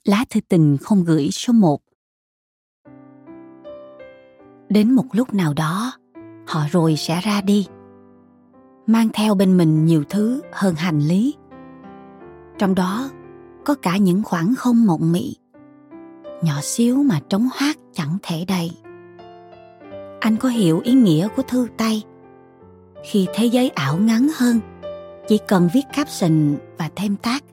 Lá 0.04 0.26
thư 0.30 0.40
tình 0.50 0.78
không 0.82 1.04
gửi 1.04 1.30
số 1.32 1.54
1 1.54 1.82
Đến 4.70 4.92
một 4.92 5.06
lúc 5.12 5.34
nào 5.34 5.54
đó, 5.54 5.94
họ 6.50 6.66
rồi 6.72 6.96
sẽ 6.96 7.22
ra 7.22 7.42
đi. 7.42 7.68
Mang 8.88 9.10
theo 9.14 9.36
bên 9.36 9.58
mình 9.58 9.86
nhiều 9.86 10.04
thứ 10.10 10.42
hơn 10.52 10.76
hành 10.76 11.00
lý. 11.00 11.36
Trong 12.58 12.76
đó, 12.76 13.10
có 13.66 13.76
cả 13.76 13.98
những 13.98 14.24
khoảng 14.24 14.56
không 14.56 14.86
mộng 14.86 15.12
mị, 15.12 15.36
nhỏ 16.42 16.54
xíu 16.62 17.04
mà 17.04 17.20
trống 17.30 17.50
hoác 17.54 17.78
chẳng 17.94 18.18
thể 18.24 18.46
đầy. 18.48 18.72
Anh 20.20 20.38
có 20.38 20.50
hiểu 20.50 20.82
ý 20.84 20.94
nghĩa 20.94 21.28
của 21.36 21.42
thư 21.42 21.68
tay? 21.78 22.04
Khi 23.04 23.28
thế 23.34 23.46
giới 23.46 23.70
ảo 23.70 23.98
ngắn 23.98 24.28
hơn, 24.36 24.60
chỉ 25.28 25.38
cần 25.48 25.70
viết 25.74 25.84
caption 25.94 26.56
và 26.78 26.90
thêm 26.96 27.16
tác. 27.16 27.44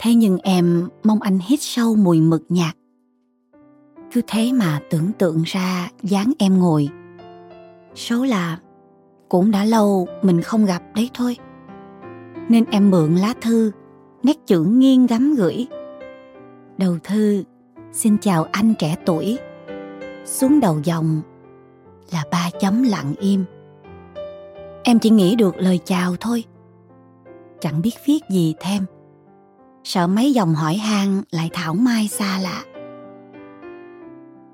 Thế 0.00 0.14
nhưng 0.14 0.38
em 0.38 0.88
mong 1.04 1.20
anh 1.22 1.38
hít 1.38 1.62
sâu 1.62 1.96
mùi 1.96 2.20
mực 2.20 2.42
nhạt. 2.48 2.76
Cứ 4.12 4.20
thế 4.26 4.52
mà 4.52 4.80
tưởng 4.90 5.12
tượng 5.18 5.42
ra 5.46 5.90
dáng 6.02 6.32
em 6.38 6.58
ngồi 6.58 6.88
số 7.98 8.24
là 8.24 8.58
cũng 9.28 9.50
đã 9.50 9.64
lâu 9.64 10.08
mình 10.22 10.42
không 10.42 10.66
gặp 10.66 10.82
đấy 10.94 11.10
thôi. 11.14 11.36
Nên 12.48 12.64
em 12.70 12.90
mượn 12.90 13.14
lá 13.14 13.34
thư, 13.40 13.72
nét 14.22 14.36
chữ 14.46 14.64
nghiêng 14.64 15.06
gắm 15.06 15.34
gửi. 15.34 15.66
Đầu 16.78 16.98
thư, 17.04 17.44
xin 17.92 18.18
chào 18.18 18.46
anh 18.52 18.74
trẻ 18.78 18.96
tuổi. 19.06 19.38
Xuống 20.24 20.60
đầu 20.60 20.80
dòng 20.84 21.20
là 22.12 22.24
ba 22.30 22.50
chấm 22.60 22.82
lặng 22.82 23.14
im. 23.20 23.44
Em 24.84 24.98
chỉ 24.98 25.10
nghĩ 25.10 25.36
được 25.36 25.56
lời 25.56 25.80
chào 25.84 26.16
thôi. 26.20 26.44
Chẳng 27.60 27.82
biết 27.82 27.94
viết 28.06 28.20
gì 28.30 28.54
thêm. 28.60 28.82
Sợ 29.84 30.06
mấy 30.06 30.32
dòng 30.32 30.54
hỏi 30.54 30.74
han 30.74 31.22
lại 31.30 31.50
thảo 31.52 31.74
mai 31.74 32.08
xa 32.08 32.38
lạ. 32.38 32.64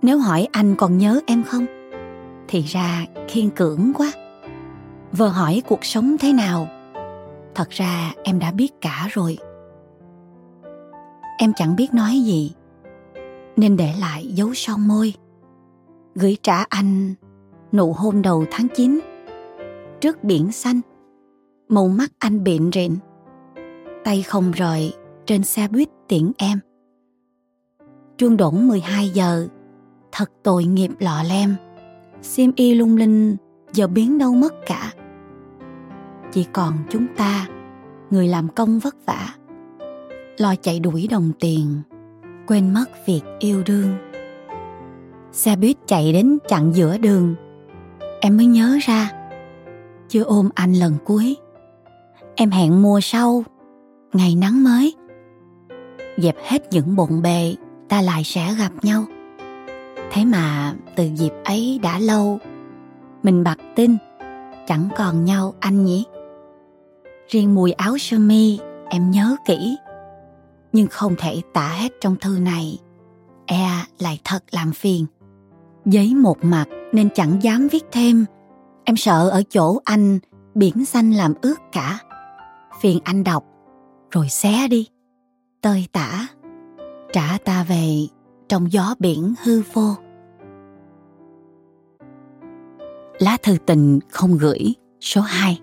Nếu 0.03 0.19
hỏi 0.19 0.49
anh 0.53 0.75
còn 0.77 0.99
nhớ 0.99 1.21
em 1.27 1.43
không? 1.43 1.67
Thì 2.49 2.63
ra 2.63 3.07
khiên 3.29 3.51
cưỡng 3.51 3.93
quá. 3.95 4.13
Vợ 5.13 5.29
hỏi 5.29 5.63
cuộc 5.67 5.85
sống 5.85 6.17
thế 6.21 6.33
nào? 6.33 6.69
Thật 7.55 7.71
ra 7.71 8.13
em 8.23 8.39
đã 8.39 8.53
biết 8.53 8.81
cả 8.81 9.09
rồi. 9.11 9.39
Em 11.39 11.53
chẳng 11.57 11.77
biết 11.77 11.95
nói 11.95 12.21
gì, 12.21 12.53
nên 13.57 13.77
để 13.77 13.95
lại 14.01 14.27
dấu 14.27 14.55
son 14.55 14.89
môi. 14.89 15.15
Gửi 16.15 16.37
trả 16.43 16.65
anh 16.69 17.15
nụ 17.73 17.93
hôn 17.93 18.23
đầu 18.23 18.45
tháng 18.51 18.67
9 18.77 19.01
trước 20.01 20.25
biển 20.25 20.53
xanh. 20.53 20.81
Màu 21.69 21.89
mắt 21.89 22.13
anh 22.19 22.45
bịn 22.45 22.71
rịn 22.73 22.97
tay 24.05 24.23
không 24.23 24.51
rời 24.51 24.93
trên 25.27 25.45
xe 25.45 25.69
buýt 25.69 25.89
tiễn 26.09 26.33
em. 26.39 26.59
Chuông 28.17 28.37
đổn 28.37 28.69
12 28.69 29.09
giờ, 29.09 29.49
thật 30.13 30.33
tội 30.43 30.65
nghiệp 30.65 30.91
lọ 30.99 31.23
lem 31.23 31.57
xiêm 32.25 32.51
y 32.57 32.75
lung 32.75 32.97
linh, 32.97 33.37
giờ 33.73 33.87
biến 33.87 34.19
đâu 34.19 34.35
mất 34.35 34.55
cả. 34.67 34.93
Chỉ 36.33 36.47
còn 36.53 36.73
chúng 36.91 37.07
ta, 37.17 37.47
người 38.11 38.29
làm 38.29 38.49
công 38.49 38.79
vất 38.79 38.97
vả. 39.07 39.29
Lo 40.39 40.55
chạy 40.63 40.81
đuổi 40.81 41.09
đồng 41.11 41.33
tiền, 41.41 41.83
quên 42.47 42.75
mất 42.75 42.85
việc 43.07 43.21
yêu 43.39 43.63
đương. 43.67 43.95
Xe 45.33 45.57
buýt 45.57 45.77
chạy 45.87 46.13
đến 46.13 46.39
chặn 46.49 46.73
giữa 46.75 46.99
đường. 46.99 47.35
Em 48.21 48.37
mới 48.37 48.47
nhớ 48.47 48.79
ra, 48.83 49.11
chưa 50.09 50.23
ôm 50.23 50.49
anh 50.55 50.73
lần 50.73 50.95
cuối. 51.05 51.37
Em 52.35 52.51
hẹn 52.51 52.83
mùa 52.83 53.01
sau, 53.01 53.45
ngày 54.13 54.35
nắng 54.35 54.65
mới. 54.65 54.95
Dẹp 56.17 56.37
hết 56.45 56.63
những 56.71 56.97
bộn 56.97 57.23
bề, 57.23 57.55
ta 57.89 58.03
lại 58.03 58.25
sẽ 58.25 58.55
gặp 58.59 58.73
nhau 58.83 59.05
thế 60.13 60.25
mà 60.25 60.75
từ 60.97 61.09
dịp 61.15 61.33
ấy 61.45 61.81
đã 61.83 61.99
lâu, 61.99 62.39
mình 63.23 63.45
bặt 63.45 63.59
tin 63.77 63.97
chẳng 64.67 64.89
còn 64.97 65.25
nhau 65.25 65.55
anh 65.61 65.85
nhỉ. 65.85 66.05
Riêng 67.29 67.55
mùi 67.55 67.73
áo 67.73 67.99
sơ 67.99 68.19
mi 68.19 68.59
em 68.89 69.11
nhớ 69.11 69.37
kỹ, 69.47 69.77
nhưng 70.73 70.87
không 70.87 71.15
thể 71.19 71.43
tả 71.53 71.69
hết 71.69 71.93
trong 72.01 72.17
thư 72.17 72.39
này. 72.39 72.79
E 73.47 73.69
lại 73.99 74.19
thật 74.25 74.45
làm 74.51 74.73
phiền. 74.73 75.07
Giấy 75.85 76.15
một 76.15 76.37
mặt 76.43 76.65
nên 76.93 77.09
chẳng 77.15 77.43
dám 77.43 77.69
viết 77.69 77.85
thêm. 77.93 78.25
Em 78.85 78.97
sợ 78.97 79.29
ở 79.29 79.43
chỗ 79.51 79.81
anh 79.85 80.19
biển 80.55 80.85
xanh 80.85 81.13
làm 81.13 81.35
ướt 81.43 81.55
cả. 81.73 81.99
Phiền 82.81 82.99
anh 83.05 83.25
đọc, 83.25 83.45
rồi 84.11 84.29
xé 84.29 84.69
đi. 84.69 84.89
Tơi 85.61 85.87
tả, 85.93 86.27
trả 87.13 87.39
ta 87.45 87.65
về 87.65 88.07
trong 88.49 88.73
gió 88.73 88.95
biển 88.99 89.35
hư 89.43 89.63
vô. 89.73 89.95
Lá 93.19 93.37
thư 93.43 93.57
tình 93.67 94.01
không 94.11 94.39
gửi 94.39 94.75
số 95.01 95.21
2 95.21 95.61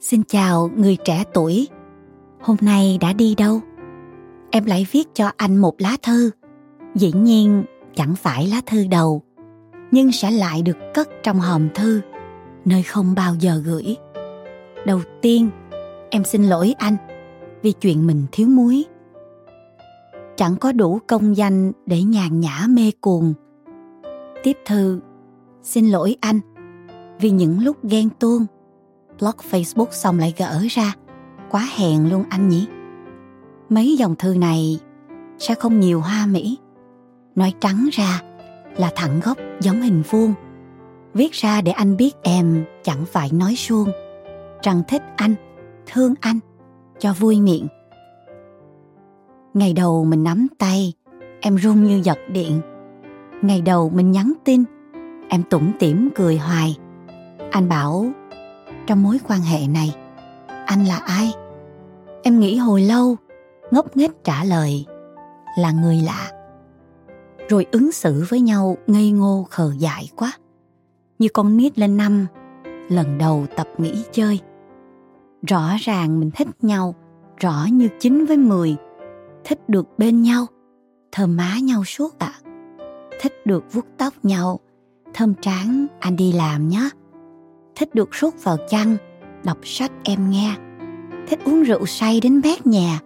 Xin 0.00 0.22
chào 0.22 0.70
người 0.76 0.96
trẻ 1.04 1.24
tuổi, 1.34 1.68
Hôm 2.40 2.56
nay 2.60 2.98
đã 3.00 3.12
đi 3.12 3.34
đâu? 3.34 3.60
Em 4.50 4.64
lại 4.64 4.86
viết 4.92 5.08
cho 5.14 5.30
anh 5.36 5.56
một 5.56 5.74
lá 5.78 5.96
thư. 6.02 6.30
Dĩ 6.94 7.12
nhiên 7.12 7.64
chẳng 7.94 8.14
phải 8.14 8.46
lá 8.46 8.60
thư 8.66 8.86
đầu, 8.90 9.22
Nhưng 9.90 10.12
sẽ 10.12 10.30
lại 10.30 10.62
được 10.62 10.76
cất 10.94 11.08
trong 11.22 11.40
hòm 11.40 11.68
thư, 11.74 12.00
Nơi 12.64 12.82
không 12.82 13.14
bao 13.14 13.34
giờ 13.40 13.62
gửi. 13.64 13.96
Đầu 14.86 15.00
tiên, 15.22 15.50
em 16.10 16.24
xin 16.24 16.44
lỗi 16.44 16.74
anh, 16.78 16.96
Vì 17.62 17.72
chuyện 17.72 18.06
mình 18.06 18.26
thiếu 18.32 18.48
muối. 18.48 18.84
Chẳng 20.38 20.56
có 20.56 20.72
đủ 20.72 21.00
công 21.06 21.36
danh 21.36 21.72
để 21.86 22.02
nhàn 22.02 22.40
nhã 22.40 22.66
mê 22.68 22.90
cuồng. 23.00 23.34
Tiếp 24.42 24.56
thư, 24.66 25.00
Xin 25.62 25.86
lỗi 25.86 26.16
anh, 26.20 26.40
Vì 27.20 27.30
những 27.30 27.60
lúc 27.62 27.76
ghen 27.82 28.08
tuông 28.18 28.46
Block 29.20 29.38
Facebook 29.50 29.86
xong 29.90 30.18
lại 30.18 30.34
gỡ 30.36 30.62
ra, 30.70 30.94
Quá 31.50 31.68
hèn 31.76 32.08
luôn 32.08 32.24
anh 32.30 32.48
nhỉ. 32.48 32.66
Mấy 33.68 33.96
dòng 33.96 34.14
thư 34.16 34.34
này 34.34 34.80
Sẽ 35.38 35.54
không 35.54 35.80
nhiều 35.80 36.00
hoa 36.00 36.26
mỹ. 36.26 36.58
Nói 37.34 37.54
trắng 37.60 37.88
ra 37.92 38.22
Là 38.76 38.92
thẳng 38.96 39.20
gốc 39.24 39.38
giống 39.60 39.82
hình 39.82 40.02
vuông. 40.10 40.34
Viết 41.14 41.32
ra 41.32 41.60
để 41.60 41.72
anh 41.72 41.96
biết 41.96 42.12
em 42.22 42.64
Chẳng 42.82 43.04
phải 43.06 43.30
nói 43.32 43.54
suông. 43.56 43.88
Rằng 44.62 44.82
thích 44.88 45.02
anh, 45.16 45.34
Thương 45.86 46.14
anh, 46.20 46.38
Cho 46.98 47.12
vui 47.12 47.40
miệng. 47.40 47.66
Ngày 49.58 49.72
đầu 49.72 50.04
mình 50.04 50.24
nắm 50.24 50.46
tay, 50.58 50.92
Em 51.40 51.56
run 51.56 51.84
như 51.84 52.00
giật 52.04 52.18
điện. 52.32 52.60
Ngày 53.42 53.60
đầu 53.60 53.90
mình 53.90 54.12
nhắn 54.12 54.32
tin, 54.44 54.64
Em 55.28 55.42
tủm 55.42 55.70
tỉm 55.78 56.08
cười 56.14 56.38
hoài. 56.38 56.76
Anh 57.50 57.68
bảo, 57.68 58.06
Trong 58.86 59.02
mối 59.02 59.18
quan 59.28 59.40
hệ 59.40 59.66
này, 59.66 59.94
Anh 60.66 60.84
là 60.84 60.96
ai? 60.96 61.32
Em 62.22 62.40
nghĩ 62.40 62.56
hồi 62.56 62.82
lâu, 62.82 63.16
Ngốc 63.70 63.96
nghếch 63.96 64.24
trả 64.24 64.44
lời, 64.44 64.84
Là 65.58 65.72
người 65.72 65.96
lạ. 65.96 66.30
Rồi 67.48 67.66
ứng 67.72 67.92
xử 67.92 68.24
với 68.28 68.40
nhau 68.40 68.76
ngây 68.86 69.10
ngô 69.10 69.46
khờ 69.50 69.72
dại 69.78 70.08
quá. 70.16 70.32
Như 71.18 71.28
con 71.34 71.56
nít 71.56 71.78
lên 71.78 71.96
năm, 71.96 72.26
Lần 72.88 73.18
đầu 73.18 73.46
tập 73.56 73.68
nghỉ 73.78 74.04
chơi. 74.12 74.40
Rõ 75.48 75.70
ràng 75.80 76.20
mình 76.20 76.30
thích 76.30 76.48
nhau, 76.62 76.94
Rõ 77.40 77.66
như 77.72 77.88
chín 78.00 78.24
với 78.24 78.36
mười. 78.36 78.76
Thích 79.44 79.68
được 79.68 79.98
bên 79.98 80.22
nhau, 80.22 80.46
Thơm 81.12 81.36
má 81.36 81.58
nhau 81.62 81.84
suốt 81.84 82.18
ạ. 82.18 82.32
À 82.44 82.48
thích 83.20 83.46
được 83.46 83.72
vuốt 83.72 83.86
tóc 83.98 84.12
nhau, 84.22 84.60
thơm 85.14 85.34
trán 85.34 85.86
anh 86.00 86.16
đi 86.16 86.32
làm 86.32 86.68
nhé. 86.68 86.90
Thích 87.76 87.94
được 87.94 88.08
rút 88.12 88.34
vào 88.44 88.56
chăn, 88.68 88.96
đọc 89.44 89.58
sách 89.62 89.92
em 90.04 90.30
nghe. 90.30 90.56
Thích 91.28 91.38
uống 91.44 91.62
rượu 91.62 91.86
say 91.86 92.20
đến 92.20 92.42
bét 92.42 92.66
nhà, 92.66 93.00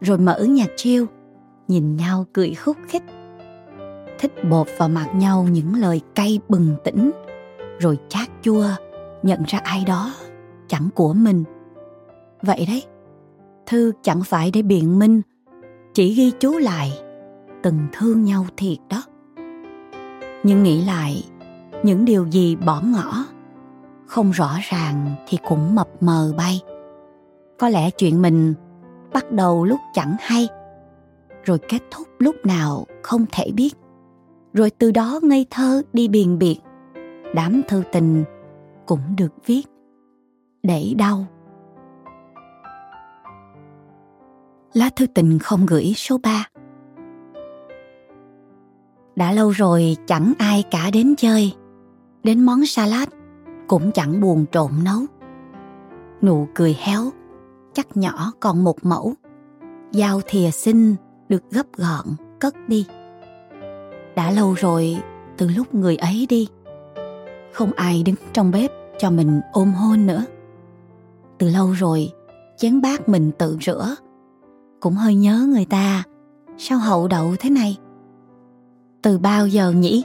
rồi 0.00 0.18
mở 0.18 0.44
nhạc 0.48 0.68
chiêu 0.76 1.06
nhìn 1.68 1.96
nhau 1.96 2.26
cười 2.32 2.54
khúc 2.54 2.76
khích. 2.88 3.02
Thích 4.18 4.32
bột 4.50 4.66
vào 4.78 4.88
mặt 4.88 5.08
nhau 5.14 5.46
những 5.50 5.74
lời 5.74 6.00
cay 6.14 6.40
bừng 6.48 6.76
tỉnh, 6.84 7.10
rồi 7.78 7.98
chát 8.08 8.28
chua, 8.42 8.66
nhận 9.22 9.42
ra 9.46 9.58
ai 9.58 9.84
đó, 9.86 10.14
chẳng 10.68 10.88
của 10.94 11.12
mình. 11.12 11.44
Vậy 12.42 12.66
đấy, 12.68 12.84
thư 13.66 13.92
chẳng 14.02 14.22
phải 14.24 14.50
để 14.50 14.62
biện 14.62 14.98
minh 14.98 15.22
chỉ 15.98 16.14
ghi 16.14 16.32
chú 16.40 16.58
lại, 16.58 16.92
từng 17.62 17.78
thương 17.92 18.24
nhau 18.24 18.46
thiệt 18.56 18.78
đó. 18.90 19.02
Nhưng 20.42 20.62
nghĩ 20.62 20.84
lại, 20.84 21.24
những 21.82 22.04
điều 22.04 22.26
gì 22.26 22.56
bỏ 22.56 22.82
ngỏ, 22.84 23.24
không 24.06 24.30
rõ 24.30 24.50
ràng 24.62 25.14
thì 25.28 25.38
cũng 25.48 25.74
mập 25.74 25.88
mờ 26.00 26.34
bay. 26.36 26.60
Có 27.58 27.68
lẽ 27.68 27.90
chuyện 27.90 28.22
mình 28.22 28.54
bắt 29.12 29.32
đầu 29.32 29.64
lúc 29.64 29.80
chẳng 29.94 30.16
hay, 30.20 30.48
rồi 31.44 31.58
kết 31.68 31.82
thúc 31.90 32.08
lúc 32.18 32.36
nào 32.46 32.86
không 33.02 33.24
thể 33.32 33.50
biết. 33.54 33.74
Rồi 34.52 34.70
từ 34.70 34.90
đó 34.90 35.20
ngây 35.22 35.46
thơ 35.50 35.82
đi 35.92 36.08
biền 36.08 36.38
biệt, 36.38 36.58
đám 37.34 37.62
thư 37.68 37.82
tình 37.92 38.24
cũng 38.86 39.16
được 39.16 39.32
viết 39.46 39.62
để 40.62 40.94
đau. 40.98 41.26
Lá 44.78 44.90
thư 44.96 45.06
tình 45.06 45.38
không 45.38 45.66
gửi 45.66 45.92
số 45.96 46.18
3 46.22 46.44
đã 49.18 49.32
lâu 49.32 49.50
rồi 49.50 49.96
chẳng 50.06 50.32
ai 50.38 50.64
cả 50.70 50.90
đến 50.92 51.14
chơi. 51.18 51.52
Đến 52.22 52.40
món 52.40 52.66
salad 52.66 53.08
cũng 53.68 53.92
chẳng 53.92 54.20
buồn 54.20 54.44
trộn 54.52 54.70
nấu. 54.84 55.00
Nụ 56.22 56.48
cười 56.54 56.76
héo, 56.80 57.10
chắc 57.72 57.96
nhỏ 57.96 58.32
còn 58.40 58.64
một 58.64 58.76
mẫu. 58.82 59.14
Dao 59.90 60.20
thìa 60.26 60.50
xinh 60.50 60.96
được 61.28 61.42
gấp 61.50 61.66
gọn, 61.76 62.06
cất 62.40 62.54
đi. 62.68 62.86
Đã 64.16 64.30
lâu 64.30 64.54
rồi, 64.54 64.96
từ 65.36 65.48
lúc 65.48 65.74
người 65.74 65.96
ấy 65.96 66.26
đi, 66.28 66.48
không 67.52 67.72
ai 67.72 68.02
đứng 68.02 68.16
trong 68.32 68.50
bếp 68.50 68.70
cho 68.98 69.10
mình 69.10 69.40
ôm 69.52 69.72
hôn 69.72 70.06
nữa. 70.06 70.24
Từ 71.38 71.48
lâu 71.48 71.70
rồi, 71.70 72.12
chén 72.56 72.80
bát 72.80 73.08
mình 73.08 73.30
tự 73.38 73.58
rửa 73.60 73.96
cũng 74.80 74.94
hơi 74.94 75.14
nhớ 75.14 75.46
người 75.48 75.64
ta. 75.64 76.02
Sao 76.58 76.78
hậu 76.78 77.08
đậu 77.08 77.36
thế 77.38 77.50
này? 77.50 77.76
Từ 79.02 79.18
bao 79.18 79.46
giờ 79.46 79.70
nhỉ? 79.70 80.04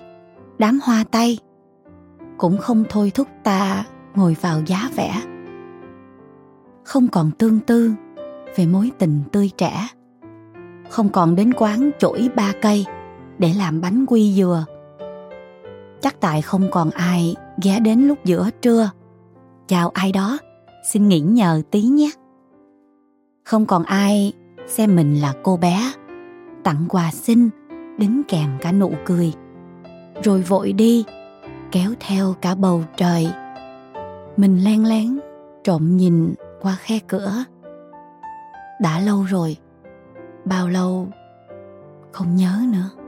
Đám 0.58 0.80
hoa 0.84 1.04
tây 1.12 1.40
cũng 2.38 2.58
không 2.58 2.84
thôi 2.90 3.12
thúc 3.16 3.28
ta 3.44 3.86
ngồi 4.16 4.36
vào 4.42 4.62
giá 4.66 4.90
vẽ. 4.96 5.22
Không 6.84 7.08
còn 7.08 7.32
tương 7.32 7.60
tư 7.60 7.92
về 8.56 8.66
mối 8.66 8.92
tình 8.98 9.22
tươi 9.32 9.52
trẻ. 9.58 9.88
Không 10.90 11.10
còn 11.10 11.36
đến 11.36 11.54
quán 11.54 11.92
chổi 12.00 12.30
ba 12.36 12.54
cây 12.62 12.86
để 13.38 13.54
làm 13.58 13.82
bánh 13.82 14.06
quy 14.08 14.34
dừa. 14.34 14.66
Chắc 16.02 16.20
tại 16.20 16.42
không 16.42 16.68
còn 16.72 16.90
ai 16.90 17.36
ghé 17.64 17.80
đến 17.80 18.08
lúc 18.08 18.18
giữa 18.26 18.50
trưa. 18.62 18.90
Chào 19.68 19.90
ai 19.90 20.12
đó, 20.12 20.38
xin 20.92 21.08
nghỉ 21.08 21.20
nhờ 21.20 21.62
tí 21.72 21.82
nhé. 21.82 22.12
Không 23.44 23.66
còn 23.66 23.84
ai 23.84 24.34
xem 24.78 24.96
mình 24.96 25.22
là 25.22 25.34
cô 25.44 25.58
bé. 25.58 25.94
Tặng 26.64 26.86
quà 26.90 27.12
xinh 27.12 27.50
đính 27.98 28.22
kèm 28.28 28.50
cả 28.62 28.72
nụ 28.72 28.92
cười. 29.06 29.34
Rồi 30.24 30.42
vội 30.42 30.74
đi, 30.74 31.06
kéo 31.72 31.92
theo 32.00 32.36
cả 32.42 32.56
bầu 32.56 32.84
trời. 32.98 33.28
Mình 34.38 34.64
len 34.64 34.86
lén, 34.86 35.20
trộm 35.64 35.98
nhìn 35.98 36.34
qua 36.62 36.76
khe 36.80 37.00
cửa. 37.08 37.44
Đã 38.82 39.00
lâu 39.00 39.24
rồi, 39.24 39.58
bao 40.46 40.70
lâu 40.70 41.08
không 42.12 42.36
nhớ 42.36 42.60
nữa. 42.72 43.03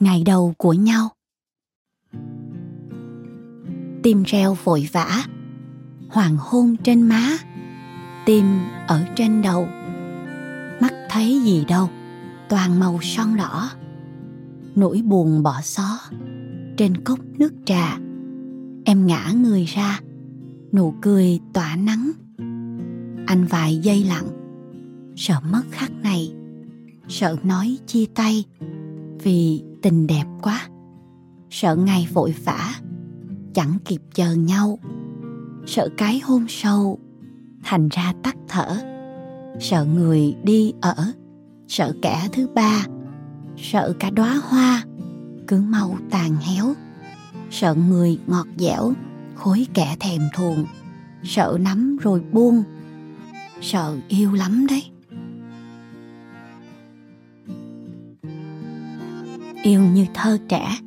Ngày 0.00 0.22
đầu 0.26 0.54
của 0.58 0.72
nhau. 0.72 1.08
Tim 4.02 4.22
reo 4.22 4.56
vội 4.64 4.88
vã, 4.92 5.24
hoàng 6.08 6.36
hôn 6.40 6.76
trên 6.82 7.02
má, 7.02 7.36
tim 8.26 8.44
ở 8.86 9.04
trên 9.16 9.42
đầu. 9.42 9.68
Mắt 10.80 10.92
thấy 11.10 11.40
gì 11.44 11.64
đâu, 11.64 11.90
toàn 12.48 12.80
màu 12.80 12.98
son 13.02 13.36
đỏ. 13.36 13.70
Nỗi 14.74 15.02
buồn 15.04 15.42
bỏ 15.42 15.60
xó 15.60 15.98
trên 16.76 17.04
cốc 17.04 17.18
nước 17.38 17.52
trà. 17.64 17.98
Em 18.84 19.06
ngã 19.06 19.32
người 19.42 19.64
ra, 19.64 20.00
nụ 20.72 20.94
cười 21.02 21.40
tỏa 21.52 21.76
nắng. 21.76 22.10
Anh 23.26 23.44
vài 23.44 23.76
giây 23.76 24.04
lặng, 24.04 24.26
sợ 25.16 25.40
mất 25.52 25.62
khắc 25.70 25.90
này, 26.02 26.34
sợ 27.08 27.36
nói 27.42 27.78
chia 27.86 28.04
tay 28.14 28.44
vì 29.22 29.62
tình 29.86 30.06
đẹp 30.06 30.24
quá. 30.42 30.68
Sợ 31.50 31.76
ngày 31.76 32.08
vội 32.12 32.34
vã, 32.44 32.74
chẳng 33.54 33.78
kịp 33.84 34.00
chờ 34.14 34.34
nhau. 34.34 34.78
Sợ 35.66 35.88
cái 35.96 36.20
hôn 36.24 36.46
sâu, 36.48 36.98
thành 37.64 37.88
ra 37.88 38.12
tắt 38.22 38.36
thở. 38.48 38.76
Sợ 39.60 39.84
người 39.84 40.34
đi 40.42 40.72
ở, 40.80 41.12
sợ 41.68 41.92
kẻ 42.02 42.28
thứ 42.32 42.46
ba. 42.54 42.84
Sợ 43.56 43.92
cả 44.00 44.10
đóa 44.10 44.40
hoa, 44.48 44.82
cứ 45.46 45.60
mau 45.60 45.96
tàn 46.10 46.36
héo. 46.36 46.74
Sợ 47.50 47.74
người 47.74 48.18
ngọt 48.26 48.46
dẻo, 48.58 48.92
khối 49.34 49.66
kẻ 49.74 49.96
thèm 50.00 50.20
thuồng. 50.34 50.64
Sợ 51.22 51.58
nắm 51.60 51.96
rồi 51.96 52.20
buông. 52.32 52.62
Sợ 53.60 53.96
yêu 54.08 54.32
lắm 54.32 54.66
đấy. 54.66 54.82
Yêu 59.66 59.82
như 59.82 60.06
thơ 60.14 60.38
trẻ. 60.48 60.78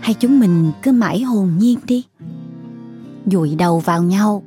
Hay 0.00 0.14
chúng 0.20 0.40
mình 0.40 0.72
cứ 0.82 0.92
mãi 0.92 1.22
hồn 1.22 1.50
nhiên 1.58 1.78
đi. 1.86 2.04
Dụi 3.26 3.54
đầu 3.54 3.78
vào 3.78 4.02
nhau 4.02 4.42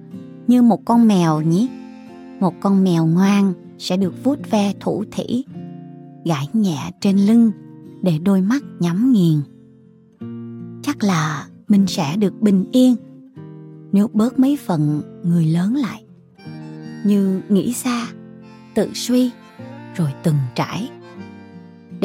như 0.48 0.62
một 0.62 0.86
con 0.86 1.08
mèo 1.08 1.42
nhé 1.42 1.68
một 2.40 2.54
con 2.60 2.84
mèo 2.84 3.06
ngoan 3.06 3.54
sẽ 3.78 3.98
được 3.98 4.24
vuốt 4.24 4.52
ve 4.52 4.74
thủ 4.80 5.04
thỉ, 5.12 5.46
gãi 6.26 6.48
nhẹ 6.54 6.78
trên 7.02 7.18
lưng 7.18 7.52
để 8.02 8.18
đôi 8.18 8.42
mắt 8.42 8.64
nhắm 8.80 9.12
nghiền. 9.12 9.42
Chắc 10.84 11.04
là 11.04 11.48
mình 11.68 11.88
sẽ 11.88 12.18
được 12.18 12.42
bình 12.42 12.66
yên 12.72 12.96
nếu 13.92 14.08
bớt 14.14 14.40
mấy 14.40 14.58
phần 14.66 15.02
người 15.24 15.46
lớn 15.46 15.76
lại. 15.76 16.04
Như 17.06 17.42
nghĩ 17.50 17.74
xa, 17.74 18.08
tự 18.76 18.90
suy, 18.94 19.32
rồi 19.96 20.10
từng 20.24 20.38
trải 20.56 20.90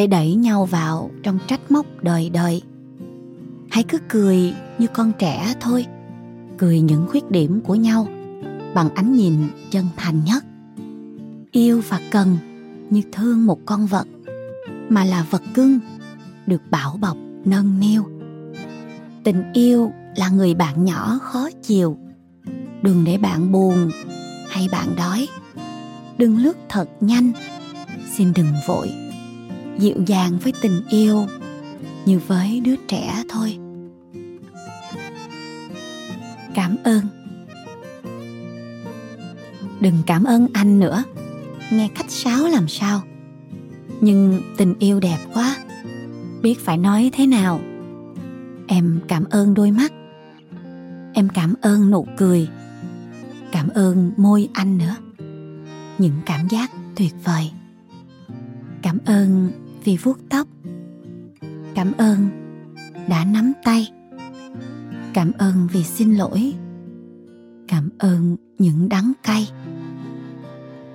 để 0.00 0.06
đẩy 0.06 0.34
nhau 0.34 0.64
vào 0.64 1.10
trong 1.22 1.38
trách 1.46 1.70
móc 1.70 1.86
đời 2.02 2.30
đời. 2.30 2.62
Hãy 3.70 3.82
cứ 3.82 3.98
cười 4.08 4.54
như 4.78 4.86
con 4.86 5.12
trẻ 5.18 5.54
thôi, 5.60 5.86
cười 6.58 6.80
những 6.80 7.06
khuyết 7.08 7.30
điểm 7.30 7.60
của 7.60 7.74
nhau 7.74 8.06
bằng 8.74 8.94
ánh 8.94 9.16
nhìn 9.16 9.34
chân 9.70 9.86
thành 9.96 10.24
nhất. 10.24 10.44
Yêu 11.50 11.82
và 11.88 12.00
cần 12.10 12.36
như 12.90 13.02
thương 13.12 13.46
một 13.46 13.58
con 13.66 13.86
vật 13.86 14.06
mà 14.88 15.04
là 15.04 15.26
vật 15.30 15.42
cưng 15.54 15.78
được 16.46 16.62
bảo 16.70 16.96
bọc, 17.00 17.16
nâng 17.44 17.80
niu. 17.80 18.04
Tình 19.24 19.42
yêu 19.52 19.92
là 20.16 20.28
người 20.28 20.54
bạn 20.54 20.84
nhỏ 20.84 21.18
khó 21.22 21.48
chiều 21.62 21.96
đừng 22.82 23.04
để 23.04 23.18
bạn 23.18 23.52
buồn 23.52 23.90
hay 24.48 24.68
bạn 24.72 24.88
đói. 24.96 25.28
Đừng 26.18 26.38
lướt 26.38 26.56
thật 26.68 26.88
nhanh. 27.00 27.32
Xin 28.16 28.32
đừng 28.32 28.52
vội 28.66 28.99
dịu 29.80 29.96
dàng 30.06 30.38
với 30.42 30.52
tình 30.60 30.82
yêu 30.90 31.26
như 32.06 32.20
với 32.26 32.60
đứa 32.60 32.76
trẻ 32.88 33.24
thôi. 33.28 33.58
Cảm 36.54 36.76
ơn. 36.84 37.00
Đừng 39.80 39.96
cảm 40.06 40.24
ơn 40.24 40.48
anh 40.52 40.80
nữa. 40.80 41.04
Nghe 41.72 41.88
khách 41.94 42.10
sáo 42.10 42.48
làm 42.48 42.68
sao. 42.68 43.02
Nhưng 44.00 44.42
tình 44.56 44.74
yêu 44.78 45.00
đẹp 45.00 45.18
quá. 45.34 45.56
Biết 46.42 46.60
phải 46.60 46.76
nói 46.76 47.10
thế 47.12 47.26
nào. 47.26 47.60
Em 48.66 49.00
cảm 49.08 49.24
ơn 49.30 49.54
đôi 49.54 49.70
mắt. 49.70 49.92
Em 51.14 51.28
cảm 51.34 51.54
ơn 51.60 51.90
nụ 51.90 52.06
cười. 52.16 52.48
Cảm 53.52 53.68
ơn 53.68 54.12
môi 54.16 54.48
anh 54.52 54.78
nữa. 54.78 54.96
Những 55.98 56.20
cảm 56.26 56.48
giác 56.48 56.70
tuyệt 56.96 57.14
vời. 57.24 57.50
Cảm 58.82 58.98
ơn 59.04 59.50
vì 59.84 59.96
vuốt 59.96 60.18
tóc. 60.28 60.48
Cảm 61.74 61.92
ơn 61.92 62.28
đã 63.08 63.24
nắm 63.24 63.52
tay. 63.64 63.92
Cảm 65.14 65.32
ơn 65.38 65.68
vì 65.72 65.84
xin 65.84 66.14
lỗi. 66.14 66.54
Cảm 67.68 67.88
ơn 67.98 68.36
những 68.58 68.88
đắng 68.88 69.12
cay. 69.22 69.48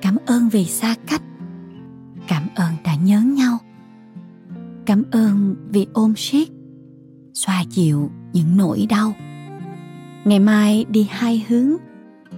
Cảm 0.01 0.17
ơn 0.25 0.49
vì 0.49 0.65
xa 0.65 0.95
cách. 1.07 1.21
Cảm 2.27 2.47
ơn 2.55 2.73
đã 2.83 2.95
nhớ 2.95 3.21
nhau. 3.21 3.57
Cảm 4.85 5.03
ơn 5.11 5.55
vì 5.69 5.87
ôm 5.93 6.13
siết, 6.17 6.47
xoa 7.33 7.61
dịu 7.69 8.11
những 8.33 8.57
nỗi 8.57 8.87
đau. 8.89 9.13
Ngày 10.25 10.39
mai 10.39 10.85
đi 10.89 11.07
hai 11.11 11.45
hướng. 11.47 11.75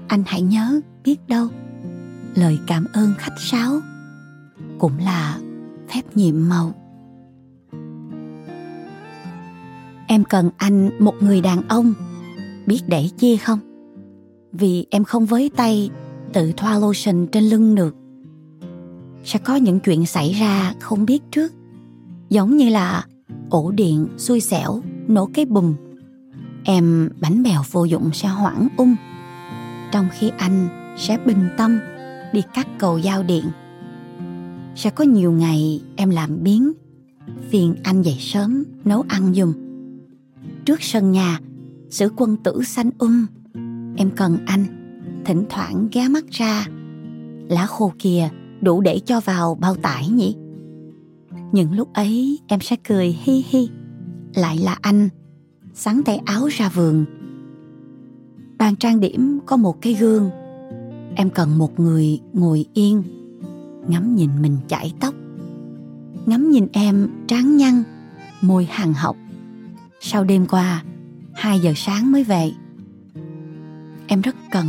Anh 0.07 0.23
hãy 0.27 0.41
nhớ 0.41 0.81
biết 1.03 1.27
đâu. 1.27 1.47
Lời 2.35 2.59
cảm 2.67 2.85
ơn 2.93 3.13
khách 3.17 3.39
sáo 3.39 3.79
cũng 4.79 4.97
là 4.97 5.37
phép 5.93 6.01
nhiệm 6.15 6.49
màu. 6.49 6.73
Em 10.07 10.23
cần 10.23 10.49
anh 10.57 10.89
một 10.99 11.13
người 11.21 11.41
đàn 11.41 11.67
ông, 11.67 11.93
biết 12.65 12.81
để 12.87 13.09
chia 13.17 13.37
không? 13.37 13.59
Vì 14.51 14.85
em 14.89 15.03
không 15.03 15.25
với 15.25 15.51
tay 15.55 15.89
tự 16.33 16.51
thoa 16.57 16.79
lotion 16.79 17.27
trên 17.27 17.43
lưng 17.43 17.75
được. 17.75 17.95
Sẽ 19.23 19.39
có 19.39 19.55
những 19.55 19.79
chuyện 19.79 20.05
xảy 20.05 20.33
ra 20.33 20.73
không 20.79 21.05
biết 21.05 21.23
trước, 21.31 21.53
giống 22.29 22.57
như 22.57 22.69
là 22.69 23.05
ổ 23.49 23.71
điện 23.71 24.07
xui 24.17 24.39
xẻo, 24.39 24.81
nổ 25.07 25.29
cái 25.33 25.45
bùm. 25.45 25.75
Em 26.63 27.09
bánh 27.21 27.43
bèo 27.43 27.61
vô 27.71 27.83
dụng 27.83 28.09
sẽ 28.13 28.27
hoảng 28.27 28.67
ung, 28.77 28.95
trong 29.91 30.07
khi 30.11 30.31
anh 30.37 30.67
sẽ 30.97 31.17
bình 31.25 31.49
tâm 31.57 31.79
đi 32.33 32.41
cắt 32.53 32.67
cầu 32.79 32.97
giao 32.97 33.23
điện 33.23 33.45
sẽ 34.77 34.89
có 34.89 35.03
nhiều 35.03 35.31
ngày 35.31 35.81
em 35.95 36.09
làm 36.09 36.43
biến 36.43 36.73
phiền 37.49 37.75
anh 37.83 38.01
dậy 38.01 38.17
sớm, 38.19 38.63
nấu 38.85 39.03
ăn 39.07 39.35
dùng. 39.35 39.53
trước 40.65 40.81
sân 40.81 41.11
nhà 41.11 41.39
sử 41.89 42.09
quân 42.15 42.37
tử 42.43 42.63
xanh 42.63 42.89
um. 42.99 43.25
Em 43.95 44.11
cần 44.15 44.37
anh, 44.45 44.65
thỉnh 45.25 45.43
thoảng 45.49 45.87
ghé 45.91 46.07
mắt 46.07 46.25
ra. 46.31 46.67
Lá 47.49 47.65
khô 47.65 47.91
kìa, 47.99 48.29
đủ 48.61 48.81
để 48.81 48.99
cho 49.05 49.19
vào 49.19 49.55
bao 49.55 49.75
tải 49.75 50.07
nhỉ? 50.07 50.35
Những 51.51 51.73
lúc 51.73 51.93
ấy, 51.93 52.39
em 52.47 52.59
sẽ 52.59 52.75
cười 52.87 53.17
hi 53.23 53.43
hi. 53.47 53.69
Lại 54.35 54.57
là 54.57 54.77
anh 54.81 55.09
sắn 55.73 56.01
tay 56.05 56.17
áo 56.25 56.47
ra 56.47 56.69
vườn. 56.69 57.05
Bàn 58.57 58.75
trang 58.75 58.99
điểm 58.99 59.39
có 59.45 59.57
một 59.57 59.81
cái 59.81 59.93
gương. 59.93 60.29
Em 61.15 61.29
cần 61.29 61.57
một 61.57 61.79
người 61.79 62.19
ngồi 62.33 62.65
yên 62.73 63.03
ngắm 63.87 64.15
nhìn 64.15 64.41
mình 64.41 64.57
chải 64.67 64.93
tóc. 64.99 65.13
Ngắm 66.25 66.49
nhìn 66.51 66.67
em 66.73 67.09
tráng 67.27 67.57
nhăn, 67.57 67.83
môi 68.41 68.67
hàng 68.71 68.93
học 68.93 69.17
sau 69.99 70.23
đêm 70.23 70.45
qua 70.45 70.83
2 71.33 71.59
giờ 71.59 71.73
sáng 71.75 72.11
mới 72.11 72.23
về. 72.23 72.51
Em 74.07 74.21
rất 74.21 74.35
cần 74.51 74.67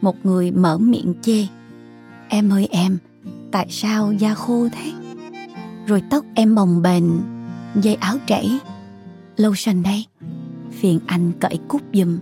một 0.00 0.26
người 0.26 0.50
mở 0.50 0.78
miệng 0.78 1.14
chê, 1.22 1.46
em 2.28 2.52
ơi 2.52 2.68
em, 2.70 2.98
tại 3.50 3.66
sao 3.70 4.12
da 4.12 4.34
khô 4.34 4.68
thế? 4.72 4.92
Rồi 5.86 6.02
tóc 6.10 6.24
em 6.34 6.54
bồng 6.54 6.82
bềnh, 6.82 7.04
dây 7.82 7.94
áo 7.94 8.16
trễ. 8.26 8.42
Lotion 9.36 9.82
đây, 9.82 10.06
phiền 10.70 11.00
anh 11.06 11.32
cởi 11.40 11.58
cúc 11.68 11.82
giùm. 11.92 12.18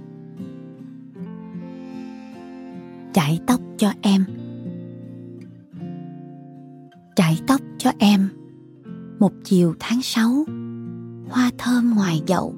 Chải 3.13 3.41
tóc 3.47 3.61
cho 3.79 3.93
em 4.03 4.25
chải 7.17 7.39
tóc 7.47 7.61
cho 7.79 7.91
em. 7.99 8.29
Một 9.19 9.33
chiều 9.45 9.75
tháng 9.81 10.03
sáu, 10.03 10.45
hoa 11.31 11.51
thơm 11.59 11.95
ngoài 11.95 12.23
dậu, 12.27 12.55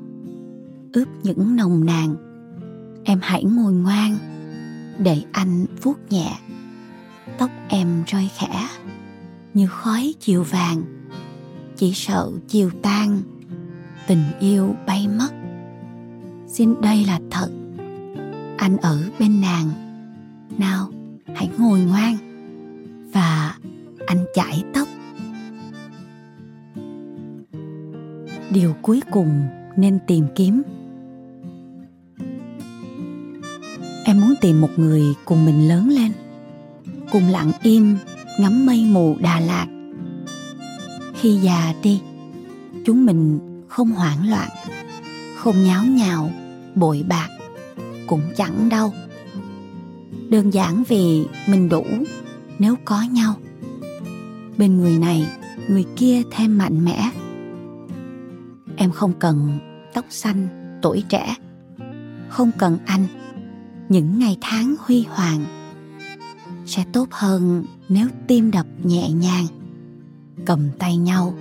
ướp 0.93 1.09
những 1.23 1.57
nồng 1.57 1.85
nàn. 1.85 2.17
Em 3.05 3.19
hãy 3.23 3.45
ngồi 3.45 3.73
ngoan, 3.73 4.17
để 4.99 5.23
anh 5.33 5.67
vuốt 5.83 5.99
nhẹ. 6.11 6.39
Tóc 7.39 7.51
em 7.69 8.03
rơi 8.07 8.31
khẽ, 8.39 8.69
như 9.55 9.67
khói 9.67 10.15
chiều 10.21 10.43
vàng. 10.43 10.83
Chỉ 11.77 11.93
sợ 11.95 12.31
chiều 12.49 12.71
tan, 12.83 13.23
tình 14.07 14.23
yêu 14.41 14.75
bay 14.87 15.09
mất. 15.19 15.31
Xin 16.47 16.75
đây 16.83 17.05
là 17.05 17.21
thật, 17.31 17.49
anh 18.57 18.77
ở 18.77 19.03
bên 19.19 19.41
nàng. 19.41 19.71
Nào, 20.59 20.91
hãy 21.35 21.51
ngồi 21.59 21.81
ngoan 21.81 22.17
và 23.13 23.55
anh 24.09 24.25
chải 24.35 24.65
tóc. 24.75 24.89
Điều 28.51 28.75
cuối 28.83 29.01
cùng 29.11 29.43
nên 29.77 29.99
tìm 30.07 30.27
kiếm. 30.35 30.63
Em 34.05 34.21
muốn 34.21 34.35
tìm 34.41 34.61
một 34.61 34.71
người 34.77 35.03
cùng 35.25 35.45
mình 35.45 35.69
lớn 35.69 35.89
lên, 35.89 36.13
cùng 37.13 37.29
lặng 37.29 37.53
im, 37.63 37.97
ngắm 38.41 38.67
mây 38.67 38.87
mù 38.91 39.17
đà 39.21 39.41
lạt. 39.41 39.67
Khi 41.15 41.35
già 41.35 41.75
đi, 41.83 42.01
chúng 42.85 43.07
mình 43.07 43.39
không 43.69 43.91
hoảng 43.91 44.31
loạn, 44.31 44.49
không 45.37 45.65
nháo 45.65 45.85
nhào, 45.85 46.31
bội 46.75 47.05
bạc, 47.09 47.29
cũng 48.07 48.23
chẳng 48.37 48.69
đâu 48.69 48.93
đơn 50.29 50.51
giản 50.51 50.83
vì 50.89 51.27
mình 51.47 51.69
đủ, 51.69 51.85
nếu 52.59 52.75
có 52.85 53.03
nhau 53.03 53.35
bên 54.59 54.77
người 54.77 54.99
này, 54.99 55.27
người 55.69 55.85
kia 55.97 56.23
thêm 56.31 56.59
mạnh 56.59 56.85
mẽ. 56.85 57.11
Em 58.77 58.91
không 58.91 59.13
cần 59.19 59.59
tóc 59.95 60.05
xanh, 60.11 60.49
tuổi 60.83 61.05
trẻ. 61.09 61.35
Không 62.29 62.51
cần 62.59 62.79
anh. 62.87 63.07
Những 63.89 64.19
ngày 64.19 64.37
tháng 64.41 64.75
huy 64.81 65.07
hoàng 65.09 65.45
sẽ 66.67 66.85
tốt 66.93 67.09
hơn 67.11 67.65
nếu 67.89 68.09
tim 68.27 68.51
đập 68.51 68.67
nhẹ 68.83 69.11
nhàng, 69.11 69.47
cầm 70.47 70.69
tay 70.79 70.97
nhau 70.97 71.35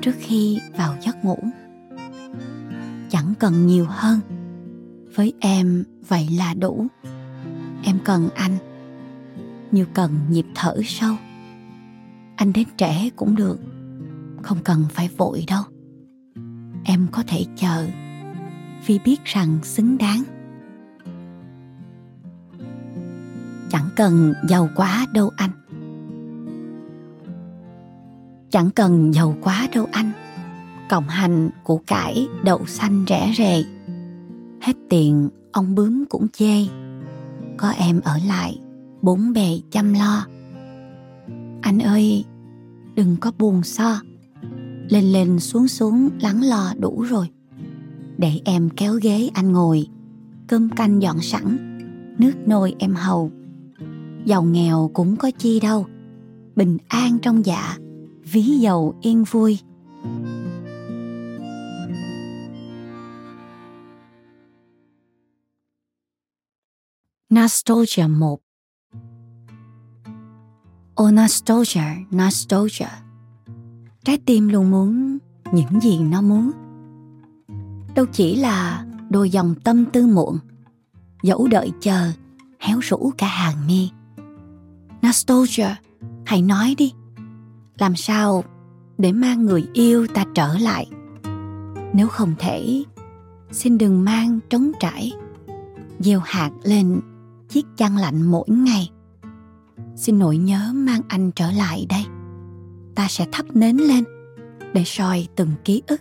trước 0.00 0.14
khi 0.18 0.58
vào 0.76 0.94
giấc 1.02 1.24
ngủ. 1.24 1.38
Chẳng 3.10 3.34
cần 3.38 3.66
nhiều 3.66 3.86
hơn. 3.88 4.20
Với 5.14 5.32
em, 5.40 5.84
vậy 6.08 6.28
là 6.38 6.54
đủ. 6.54 6.86
Em 7.82 7.98
cần 8.04 8.28
anh. 8.34 8.56
Như 9.72 9.86
cần 9.94 10.10
nhịp 10.30 10.46
thở 10.54 10.76
sâu 10.84 11.14
anh 12.36 12.52
đến 12.52 12.68
trễ 12.76 13.10
cũng 13.16 13.36
được. 13.36 13.58
Không 14.42 14.58
cần 14.64 14.84
phải 14.90 15.08
vội 15.16 15.44
đâu. 15.48 15.62
Em 16.84 17.06
có 17.12 17.22
thể 17.26 17.44
chờ, 17.56 17.86
vì 18.86 18.98
biết 19.04 19.24
rằng 19.24 19.58
xứng 19.62 19.98
đáng. 19.98 20.22
Chẳng 23.70 23.88
cần 23.96 24.34
giàu 24.48 24.68
quá 24.76 25.06
đâu 25.12 25.30
anh. 25.36 25.50
Chẳng 28.50 28.70
cần 28.70 29.14
giàu 29.14 29.34
quá 29.40 29.68
đâu 29.74 29.86
anh. 29.92 30.12
Cộng 30.90 31.08
hành 31.08 31.50
củ 31.64 31.80
cải 31.86 32.28
đậu 32.44 32.66
xanh 32.66 33.04
rẻ 33.08 33.32
rề. 33.38 33.64
Hết 34.60 34.76
tiền, 34.90 35.28
ông 35.52 35.74
bướm 35.74 36.04
cũng 36.08 36.28
chê. 36.28 36.66
Có 37.56 37.70
em 37.70 38.00
ở 38.04 38.18
lại, 38.26 38.58
bốn 39.02 39.32
bề 39.32 39.60
chăm 39.70 39.92
lo 39.92 40.26
anh 41.64 41.78
ơi, 41.78 42.24
đừng 42.94 43.16
có 43.20 43.32
buồn 43.38 43.62
so. 43.62 44.00
Lên 44.88 45.04
lên 45.04 45.40
xuống 45.40 45.68
xuống 45.68 46.10
lắng 46.20 46.42
lo 46.42 46.72
đủ 46.78 47.02
rồi. 47.02 47.26
Để 48.18 48.40
em 48.44 48.70
kéo 48.76 48.94
ghế 49.02 49.30
anh 49.34 49.52
ngồi. 49.52 49.86
Cơm 50.48 50.68
canh 50.70 51.02
dọn 51.02 51.20
sẵn, 51.20 51.78
nước 52.18 52.32
nôi 52.46 52.74
em 52.78 52.94
hầu. 52.94 53.30
Giàu 54.24 54.42
nghèo 54.42 54.90
cũng 54.94 55.16
có 55.16 55.30
chi 55.30 55.60
đâu. 55.60 55.86
Bình 56.56 56.78
an 56.88 57.18
trong 57.22 57.46
dạ 57.46 57.78
ví 58.32 58.42
giàu 58.42 58.94
yên 59.02 59.24
vui. 59.24 59.58
Nostalgia 67.34 68.06
1 68.08 68.43
Oh 71.02 71.12
nostalgia, 71.12 71.96
nostalgia. 72.10 72.88
Trái 74.04 74.18
tim 74.26 74.48
luôn 74.48 74.70
muốn 74.70 75.18
những 75.52 75.80
gì 75.82 75.98
nó 75.98 76.22
muốn. 76.22 76.50
Đâu 77.94 78.06
chỉ 78.12 78.36
là 78.36 78.86
đôi 79.10 79.30
dòng 79.30 79.54
tâm 79.64 79.84
tư 79.84 80.06
muộn 80.06 80.38
Dẫu 81.24 81.48
đợi 81.48 81.72
chờ, 81.80 82.12
héo 82.58 82.78
rũ 82.78 83.12
cả 83.18 83.26
hàng 83.26 83.66
mi. 83.66 83.90
Nostalgia, 85.06 85.76
hãy 86.26 86.42
nói 86.42 86.74
đi. 86.78 86.92
Làm 87.78 87.96
sao 87.96 88.44
để 88.98 89.12
mang 89.12 89.46
người 89.46 89.66
yêu 89.72 90.06
ta 90.14 90.24
trở 90.34 90.58
lại? 90.58 90.86
Nếu 91.92 92.08
không 92.08 92.34
thể, 92.38 92.84
xin 93.52 93.78
đừng 93.78 94.04
mang 94.04 94.40
trống 94.50 94.72
trải. 94.80 95.12
Gieo 95.98 96.20
hạt 96.24 96.50
lên 96.62 97.00
chiếc 97.48 97.66
chăn 97.76 97.96
lạnh 97.96 98.22
mỗi 98.22 98.48
ngày 98.48 98.90
xin 99.96 100.18
nỗi 100.18 100.36
nhớ 100.36 100.72
mang 100.74 101.00
anh 101.08 101.30
trở 101.32 101.50
lại 101.50 101.86
đây. 101.88 102.04
Ta 102.94 103.06
sẽ 103.08 103.26
thắp 103.32 103.46
nến 103.56 103.76
lên 103.76 104.04
để 104.72 104.82
soi 104.84 105.28
từng 105.36 105.50
ký 105.64 105.82
ức. 105.86 106.00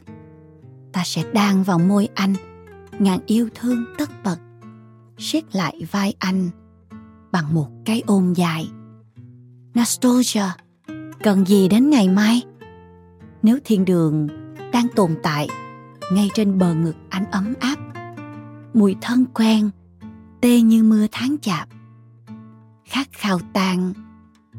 Ta 0.92 1.02
sẽ 1.06 1.24
đan 1.34 1.64
vào 1.64 1.80
môi 1.80 2.08
anh, 2.16 2.34
ngàn 3.00 3.20
yêu 3.26 3.50
thương 3.56 3.86
tất 3.98 4.10
bật, 4.24 4.38
siết 5.18 5.56
lại 5.56 5.88
vai 5.92 6.14
anh 6.20 6.50
bằng 7.32 7.54
một 7.54 7.68
cái 7.86 8.04
ôm 8.06 8.34
dài. 8.34 8.70
Nostalgia, 9.80 10.56
cần 11.24 11.46
gì 11.46 11.68
đến 11.68 11.90
ngày 11.90 12.10
mai? 12.10 12.42
Nếu 13.44 13.58
thiên 13.66 13.86
đường 13.86 14.28
đang 14.72 14.88
tồn 14.96 15.16
tại 15.24 15.48
ngay 16.12 16.30
trên 16.34 16.58
bờ 16.58 16.74
ngực 16.74 16.96
anh 17.10 17.32
ấm 17.32 17.54
áp, 17.60 17.76
mùi 18.74 18.96
thân 19.02 19.26
quen, 19.34 19.70
tê 20.42 20.62
như 20.62 20.84
mưa 20.84 21.08
tháng 21.12 21.36
chạp 21.42 21.70
khát 22.86 23.10
khao 23.12 23.40
tan 23.54 23.94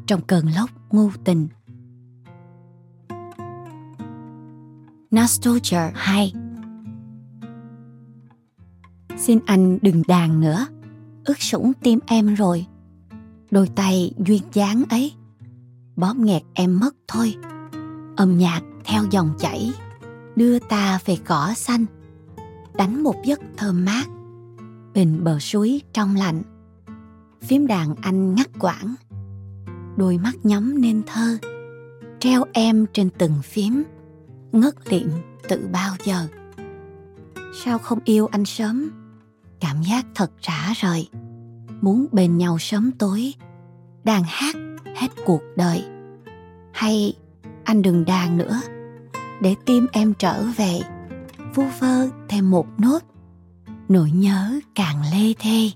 trong 0.07 0.21
cơn 0.21 0.45
lốc 0.55 0.69
ngu 0.91 1.09
tình. 1.23 1.47
Nostalgia 5.15 5.91
2 5.95 6.33
Xin 9.17 9.39
anh 9.45 9.77
đừng 9.81 10.01
đàn 10.07 10.41
nữa, 10.41 10.65
Ướt 11.25 11.41
sũng 11.41 11.71
tim 11.73 11.99
em 12.07 12.35
rồi. 12.35 12.65
Đôi 13.51 13.69
tay 13.75 14.11
duyên 14.17 14.43
dáng 14.53 14.83
ấy, 14.89 15.13
Bóp 15.95 16.13
nghẹt 16.17 16.41
em 16.53 16.79
mất 16.79 16.95
thôi. 17.07 17.35
Âm 18.15 18.37
nhạc 18.37 18.61
theo 18.83 19.03
dòng 19.11 19.33
chảy, 19.39 19.71
Đưa 20.35 20.59
ta 20.59 20.99
về 21.05 21.17
cỏ 21.25 21.53
xanh, 21.55 21.85
Đánh 22.73 23.03
một 23.03 23.15
giấc 23.25 23.39
thơm 23.57 23.85
mát 23.85 24.05
bên 24.95 25.23
bờ 25.23 25.39
suối 25.39 25.81
trong 25.93 26.15
lạnh 26.15 26.41
phím 27.47 27.67
đàn 27.67 27.95
anh 28.01 28.35
ngắt 28.35 28.47
quãng. 28.59 28.95
Đôi 29.97 30.17
mắt 30.17 30.33
nhắm 30.43 30.81
nên 30.81 31.03
thơ, 31.05 31.37
treo 32.19 32.43
em 32.53 32.85
trên 32.93 33.09
từng 33.17 33.33
phím, 33.43 33.83
ngất 34.51 34.93
liệm 34.93 35.07
tự 35.49 35.69
bao 35.71 35.95
giờ. 36.03 36.27
Sao 37.63 37.79
không 37.79 37.99
yêu 38.05 38.27
anh 38.27 38.45
sớm? 38.45 38.91
Cảm 39.59 39.83
giác 39.83 40.05
thật 40.15 40.31
rã 40.41 40.73
rời. 40.75 41.09
Muốn 41.81 42.07
bên 42.11 42.37
nhau 42.37 42.57
sớm 42.59 42.91
tối, 42.91 43.33
đàn 44.03 44.23
hát 44.25 44.55
hết 44.95 45.07
cuộc 45.25 45.41
đời. 45.55 45.85
Hay 46.73 47.13
anh 47.63 47.81
đừng 47.81 48.05
đàn 48.05 48.37
nữa, 48.37 48.61
để 49.41 49.55
tim 49.65 49.87
em 49.91 50.13
trở 50.13 50.43
về, 50.57 50.79
vu 51.55 51.63
vơ 51.79 52.07
thêm 52.29 52.51
một 52.51 52.67
nốt. 52.77 52.99
Nỗi 53.89 54.11
nhớ 54.11 54.59
càng 54.75 55.01
lê 55.11 55.33
thê. 55.39 55.71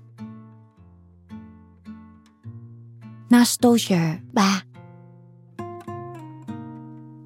Nostalgia 3.34 4.18
3 4.32 4.62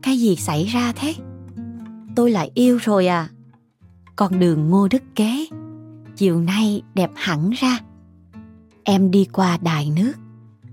Cái 0.02 0.18
gì 0.18 0.36
xảy 0.36 0.64
ra 0.64 0.92
thế? 0.96 1.14
Tôi 2.16 2.30
lại 2.30 2.50
yêu 2.54 2.78
rồi 2.82 3.06
à? 3.06 3.28
Con 4.16 4.38
đường 4.38 4.70
ngô 4.70 4.88
đức 4.88 5.02
kế 5.14 5.46
Chiều 6.16 6.40
nay 6.40 6.82
đẹp 6.94 7.10
hẳn 7.14 7.50
ra 7.50 7.78
Em 8.84 9.10
đi 9.10 9.26
qua 9.32 9.58
đài 9.62 9.92
nước, 9.96 10.12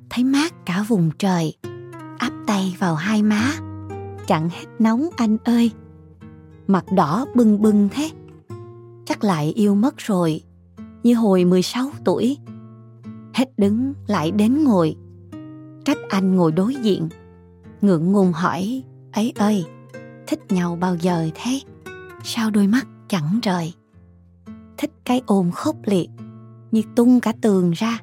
thấy 0.10 0.24
mát 0.24 0.66
cả 0.66 0.86
vùng 0.88 1.12
trời, 1.18 1.54
áp 2.18 2.34
tay 2.48 2.76
vào 2.80 2.96
hai 2.96 3.24
má, 3.24 3.54
chẳng 4.28 4.50
hết 4.50 4.66
nóng 4.80 5.10
anh 5.18 5.38
ơi. 5.44 5.72
Mặt 6.68 6.86
đỏ 6.96 7.26
bưng 7.36 7.62
bưng 7.62 7.90
thế, 7.92 8.10
chắc 9.06 9.24
lại 9.24 9.54
yêu 9.56 9.76
mất 9.76 9.98
rồi, 9.98 10.42
như 11.04 11.16
hồi 11.16 11.46
16 11.46 11.90
tuổi. 12.06 12.38
Hết 13.34 13.46
đứng 13.58 13.94
lại 14.08 14.32
đến 14.32 14.64
ngồi, 14.64 14.96
trách 15.86 15.98
anh 16.10 16.36
ngồi 16.36 16.52
đối 16.52 16.76
diện, 16.76 17.10
ngượng 17.82 18.12
ngùng 18.12 18.34
hỏi, 18.34 18.84
ấy 19.12 19.34
ơi, 19.36 19.66
thích 20.28 20.40
nhau 20.50 20.76
bao 20.76 20.96
giờ 20.96 21.30
thế? 21.36 21.60
Sao 22.24 22.52
đôi 22.52 22.68
mắt 22.68 22.88
chẳng 23.08 23.40
rời? 23.44 23.74
Thích 24.78 24.92
cái 25.06 25.22
ôm 25.26 25.52
khốc 25.52 25.76
liệt, 25.84 26.10
như 26.72 26.82
tung 26.96 27.20
cả 27.20 27.34
tường 27.42 27.72
ra. 27.72 28.00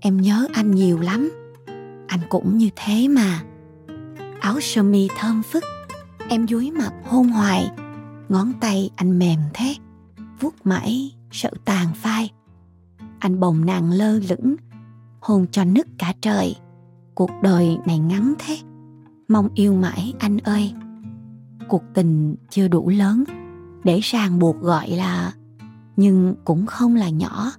Em 0.00 0.20
nhớ 0.20 0.46
anh 0.52 0.70
nhiều 0.70 0.98
lắm. 1.00 1.30
Anh 2.06 2.20
cũng 2.28 2.58
như 2.58 2.68
thế 2.76 3.08
mà. 3.08 3.42
Áo 4.40 4.60
sơ 4.60 4.82
mi 4.82 5.08
thơm 5.18 5.42
phức 5.42 5.64
em 6.28 6.48
dúi 6.48 6.70
mặt 6.70 6.92
hôn 7.04 7.28
hoài. 7.28 7.70
Ngón 8.28 8.52
tay 8.60 8.90
anh 8.96 9.18
mềm 9.18 9.38
thế 9.54 9.74
vuốt 10.40 10.54
mãi 10.64 11.12
sợ 11.30 11.50
tàn 11.64 11.88
phai. 11.94 12.30
Anh 13.18 13.40
bồng 13.40 13.64
nàng 13.66 13.90
lơ 13.90 14.18
lửng 14.18 14.56
hôn 15.20 15.46
cho 15.52 15.64
nứt 15.64 15.86
cả 15.98 16.12
trời 16.20 16.56
cuộc 17.16 17.30
đời 17.42 17.78
này 17.86 17.98
ngắn 17.98 18.34
thế. 18.38 18.58
Mong 19.28 19.48
yêu 19.54 19.74
mãi 19.74 20.14
anh 20.18 20.38
ơi. 20.38 20.74
Cuộc 21.68 21.82
tình 21.94 22.36
chưa 22.50 22.68
đủ 22.68 22.88
lớn. 22.88 23.24
Để 23.84 24.00
ràng 24.02 24.38
buộc 24.38 24.60
gọi 24.60 24.90
là 24.90 25.32
nhưng 25.96 26.34
cũng 26.44 26.66
không 26.66 26.94
là 26.94 27.08
nhỏ. 27.08 27.52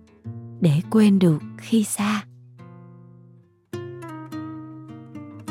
Để 0.61 0.81
quên 0.89 1.19
được 1.19 1.41
khi 1.57 1.83
xa. 1.83 2.23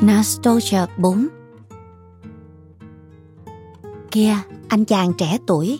Nostalgia 0.01 0.85
4 0.97 1.27
Kia, 4.11 4.35
anh 4.67 4.85
chàng 4.85 5.13
trẻ 5.17 5.37
tuổi, 5.47 5.79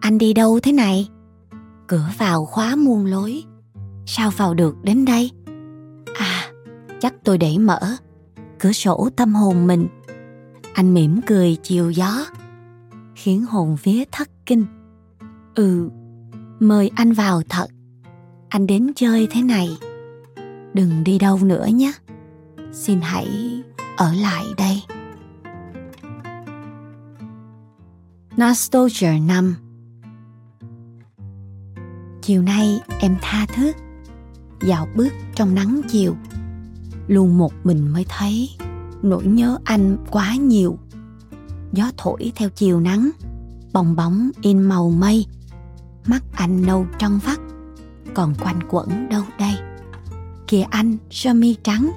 anh 0.00 0.18
đi 0.18 0.32
đâu 0.32 0.60
thế 0.62 0.72
này? 0.72 1.08
Cửa 1.86 2.08
vào 2.18 2.44
khóa 2.44 2.76
muôn 2.76 3.06
lối, 3.06 3.44
sao 4.06 4.30
vào 4.30 4.54
được 4.54 4.76
đến 4.82 5.04
đây? 5.04 5.30
Chắc 7.02 7.14
tôi 7.24 7.38
để 7.38 7.58
mở, 7.58 7.80
cửa 8.58 8.72
sổ 8.72 9.08
tâm 9.16 9.34
hồn 9.34 9.66
mình. 9.66 9.88
Anh 10.74 10.94
mỉm 10.94 11.20
cười 11.26 11.56
chiều 11.62 11.90
gió, 11.90 12.26
khiến 13.14 13.44
hồn 13.44 13.76
vía 13.82 14.04
thất 14.12 14.28
kinh. 14.46 14.66
Ừ, 15.54 15.88
mời 16.60 16.90
anh 16.94 17.12
vào 17.12 17.42
thật. 17.48 17.66
Anh 18.48 18.66
đến 18.66 18.92
chơi 18.96 19.28
thế 19.30 19.42
này. 19.42 19.68
Đừng 20.74 21.04
đi 21.04 21.18
đâu 21.18 21.38
nữa 21.42 21.66
nhé. 21.66 21.92
Xin 22.72 23.00
hãy 23.00 23.28
ở 23.96 24.12
lại 24.12 24.44
đây. 24.56 24.82
Nostalgia 28.36 29.18
5 29.26 29.54
Chiều 32.22 32.42
nay 32.42 32.80
em 33.00 33.16
tha 33.22 33.46
thứ. 33.54 33.72
Dạo 34.60 34.88
bước 34.96 35.12
trong 35.34 35.54
nắng 35.54 35.80
chiều. 35.88 36.16
Luôn 37.12 37.38
một 37.38 37.52
mình 37.64 37.88
mới 37.88 38.06
thấy. 38.08 38.50
Nỗi 39.02 39.24
nhớ 39.24 39.58
anh 39.64 39.96
quá 40.10 40.34
nhiều. 40.34 40.78
Gió 41.72 41.90
thổi 41.96 42.32
theo 42.36 42.48
chiều 42.48 42.80
nắng, 42.80 43.10
Bong 43.72 43.96
bóng 43.96 44.30
in 44.42 44.62
màu 44.62 44.90
mây. 44.90 45.26
Mắt 46.06 46.22
anh 46.32 46.66
nâu 46.66 46.86
trong 46.98 47.18
vắt, 47.24 47.38
còn 48.14 48.34
quanh 48.34 48.60
quẩn 48.70 49.08
đâu 49.08 49.22
đây? 49.38 49.54
Kìa 50.46 50.62
anh, 50.70 50.96
sơ 51.10 51.34
mi 51.34 51.56
trắng, 51.62 51.90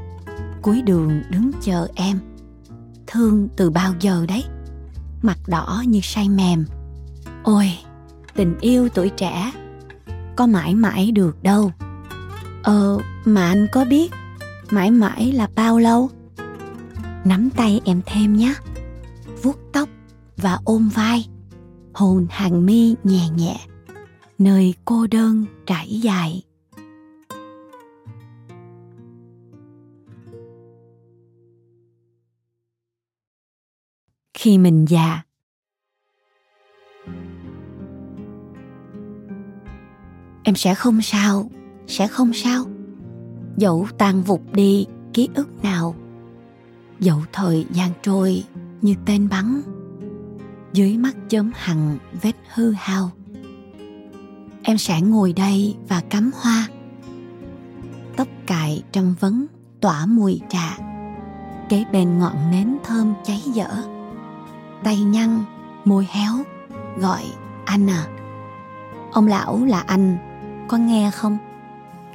cuối 0.61 0.81
đường 0.81 1.21
đứng 1.29 1.51
chờ 1.61 1.87
em. 1.95 2.19
Thương 3.07 3.47
từ 3.55 3.69
bao 3.69 3.93
giờ 3.99 4.25
đấy? 4.27 4.43
Mặt 5.21 5.37
đỏ 5.47 5.83
như 5.87 5.99
say 6.03 6.29
mềm. 6.29 6.65
Ôi, 7.43 7.71
tình 8.35 8.59
yêu 8.59 8.89
tuổi 8.89 9.09
trẻ, 9.09 9.51
có 10.35 10.47
mãi 10.47 10.75
mãi 10.75 11.11
được 11.11 11.43
đâu. 11.43 11.71
Ờ 12.63 12.97
mà 13.25 13.47
anh 13.47 13.67
có 13.71 13.85
biết 13.85 14.11
mãi 14.71 14.91
mãi 14.91 15.31
là 15.31 15.49
bao 15.55 15.79
lâu? 15.79 16.09
Nắm 17.25 17.49
tay 17.55 17.81
em 17.85 18.01
thêm 18.05 18.33
nhé. 18.33 18.53
Vuốt 19.43 19.57
tóc 19.73 19.89
và 20.37 20.59
ôm 20.65 20.89
vai. 20.93 21.29
Hồn 21.93 22.27
hàng 22.29 22.65
mi 22.65 22.95
nhẹ 23.03 23.29
nhẹ. 23.29 23.57
Nơi 24.37 24.73
cô 24.85 25.07
đơn 25.07 25.45
trải 25.65 25.99
dài. 26.01 26.43
Khi 34.33 34.57
mình 34.57 34.85
già, 34.89 35.21
em 40.43 40.55
sẽ 40.55 40.75
không 40.75 41.01
sao, 41.01 41.49
sẽ 41.87 42.07
không 42.07 42.33
sao 42.33 42.74
dẫu 43.57 43.87
tan 43.97 44.21
vụt 44.21 44.41
đi, 44.51 44.85
ký 45.13 45.29
ức 45.35 45.63
nào? 45.63 45.95
Dẫu 46.99 47.17
thời 47.33 47.65
gian 47.71 47.91
trôi 48.01 48.43
như 48.81 48.95
tên 49.05 49.29
bắn, 49.29 49.61
dưới 50.73 50.97
mắt 50.97 51.15
chớm 51.29 51.51
hằn 51.55 51.97
vết 52.21 52.33
hư 52.53 52.71
hao. 52.71 53.11
Em 54.63 54.77
sẽ 54.77 55.01
ngồi 55.01 55.33
đây 55.33 55.75
và 55.87 56.01
cắm 56.09 56.31
hoa. 56.41 56.67
Tóc 58.15 58.27
cài 58.47 58.83
trăm 58.91 59.15
vấn, 59.19 59.45
tỏa 59.81 60.05
mùi 60.05 60.41
trà. 60.49 60.77
Kế 61.69 61.85
bên 61.91 62.19
ngọn 62.19 62.51
nến 62.51 62.77
thơm 62.83 63.13
cháy 63.23 63.41
dở. 63.53 63.69
Tay 64.83 64.99
nhăn, 64.99 65.43
môi 65.85 66.07
héo, 66.11 66.33
gọi 66.97 67.23
anh 67.65 67.89
à 67.89 68.07
ông 69.15 69.27
lão 69.27 69.65
là 69.65 69.79
anh, 69.79 70.17
có 70.67 70.77
nghe 70.77 71.11
không? 71.11 71.37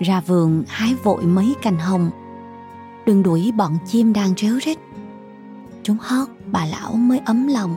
Ra 0.01 0.21
vườn 0.21 0.65
hái 0.69 0.95
vội 0.95 1.25
mấy 1.25 1.55
cành 1.63 1.79
hồng. 1.79 2.11
Đừng 3.07 3.23
đuổi 3.23 3.53
bọn 3.57 3.79
chim 3.87 4.13
đang 4.13 4.35
réo 4.37 4.59
rít. 4.63 4.79
Chúng 5.83 5.97
hót, 6.01 6.29
bà 6.53 6.67
lão 6.67 6.93
mới 6.93 7.19
ấm 7.19 7.47
lòng. 7.47 7.77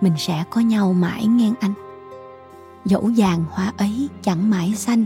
Mình 0.00 0.12
sẽ 0.18 0.44
có 0.50 0.60
nhau 0.60 0.92
mãi 0.92 1.26
ngang 1.26 1.54
anh. 1.60 1.74
Dẫu 2.84 3.10
vàng 3.16 3.44
hoa 3.50 3.72
ấy 3.78 4.08
chẳng 4.22 4.50
mãi 4.50 4.74
xanh. 4.74 5.04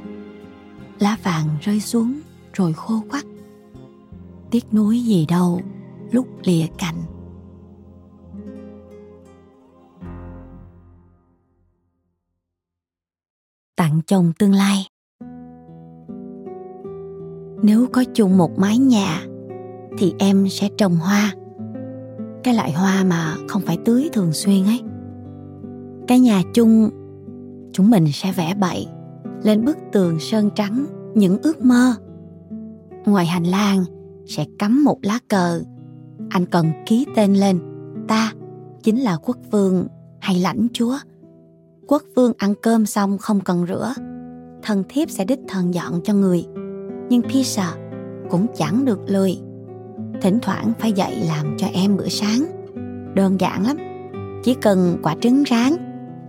Lá 0.98 1.16
vàng 1.22 1.48
rơi 1.60 1.80
xuống 1.80 2.20
rồi 2.52 2.72
khô 2.72 3.02
quắt. 3.10 3.24
Tiếc 4.50 4.74
nuối 4.74 5.04
gì 5.04 5.26
đâu, 5.26 5.60
lúc 6.10 6.26
lìa 6.42 6.66
cành. 6.78 7.02
Tặng 13.76 14.00
chồng 14.06 14.32
tương 14.38 14.52
lai 14.52 14.85
nếu 17.62 17.86
có 17.92 18.04
chung 18.14 18.36
một 18.36 18.58
mái 18.58 18.78
nhà, 18.78 19.26
thì 19.98 20.14
em 20.18 20.48
sẽ 20.48 20.68
trồng 20.78 20.96
hoa. 20.96 21.34
Cái 22.44 22.54
loại 22.54 22.72
hoa 22.72 23.04
mà 23.04 23.36
không 23.48 23.62
phải 23.62 23.78
tưới 23.84 24.08
thường 24.12 24.32
xuyên 24.32 24.64
ấy. 24.64 24.80
Cái 26.08 26.20
nhà 26.20 26.42
chung, 26.54 26.90
chúng 27.72 27.90
mình 27.90 28.06
sẽ 28.12 28.32
vẽ 28.32 28.54
bậy 28.54 28.86
lên 29.42 29.64
bức 29.64 29.76
tường 29.92 30.20
sơn 30.20 30.50
trắng, 30.54 30.86
những 31.14 31.38
ước 31.42 31.64
mơ. 31.64 31.94
Ngoài 33.06 33.26
hành 33.26 33.44
lang 33.44 33.84
sẽ 34.26 34.46
cắm 34.58 34.84
một 34.84 34.98
lá 35.02 35.18
cờ. 35.28 35.62
Anh 36.30 36.46
cần 36.46 36.66
ký 36.86 37.06
tên 37.14 37.34
lên, 37.34 37.58
ta 38.08 38.32
chính 38.82 39.00
là 39.00 39.16
quốc 39.16 39.36
vương 39.50 39.86
hay 40.20 40.36
lãnh 40.36 40.66
chúa. 40.72 40.98
Quốc 41.86 42.02
vương 42.16 42.32
ăn 42.38 42.54
cơm 42.62 42.86
xong 42.86 43.18
không 43.18 43.40
cần 43.40 43.66
rửa 43.66 43.94
thần 44.66 44.84
thiếp 44.88 45.10
sẽ 45.10 45.24
đích 45.24 45.40
thần 45.48 45.74
dọn 45.74 46.00
cho 46.04 46.14
người 46.14 46.46
nhưng 47.08 47.22
pisa 47.22 47.74
cũng 48.30 48.46
chẳng 48.56 48.84
được 48.84 49.00
lười. 49.06 49.38
Thỉnh 50.22 50.38
thoảng 50.42 50.72
phải 50.78 50.92
dậy 50.92 51.16
làm 51.28 51.56
cho 51.58 51.66
em 51.72 51.96
bữa 51.96 52.08
sáng. 52.08 52.46
Đơn 53.14 53.40
giản 53.40 53.66
lắm, 53.66 53.76
chỉ 54.44 54.54
cần 54.54 54.96
quả 55.02 55.16
trứng 55.20 55.42
rán, 55.50 55.72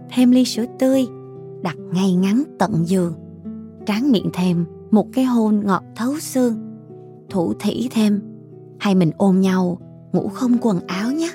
thêm 0.09 0.31
ly 0.31 0.45
sữa 0.45 0.65
tươi, 0.79 1.07
đặt 1.61 1.77
ngay 1.93 2.13
ngắn 2.13 2.43
tận 2.59 2.87
giường. 2.87 3.13
Tráng 3.85 4.11
miệng 4.11 4.29
thêm 4.33 4.65
một 4.91 5.07
cái 5.13 5.25
hôn 5.25 5.61
ngọt 5.65 5.83
thấu 5.95 6.19
xương. 6.19 6.53
Thủ 7.29 7.53
thỉ 7.59 7.89
thêm, 7.91 8.21
hay 8.79 8.95
mình 8.95 9.11
ôm 9.17 9.41
nhau, 9.41 9.77
ngủ 10.13 10.27
không 10.27 10.57
quần 10.61 10.79
áo 10.87 11.11
nhé. 11.11 11.29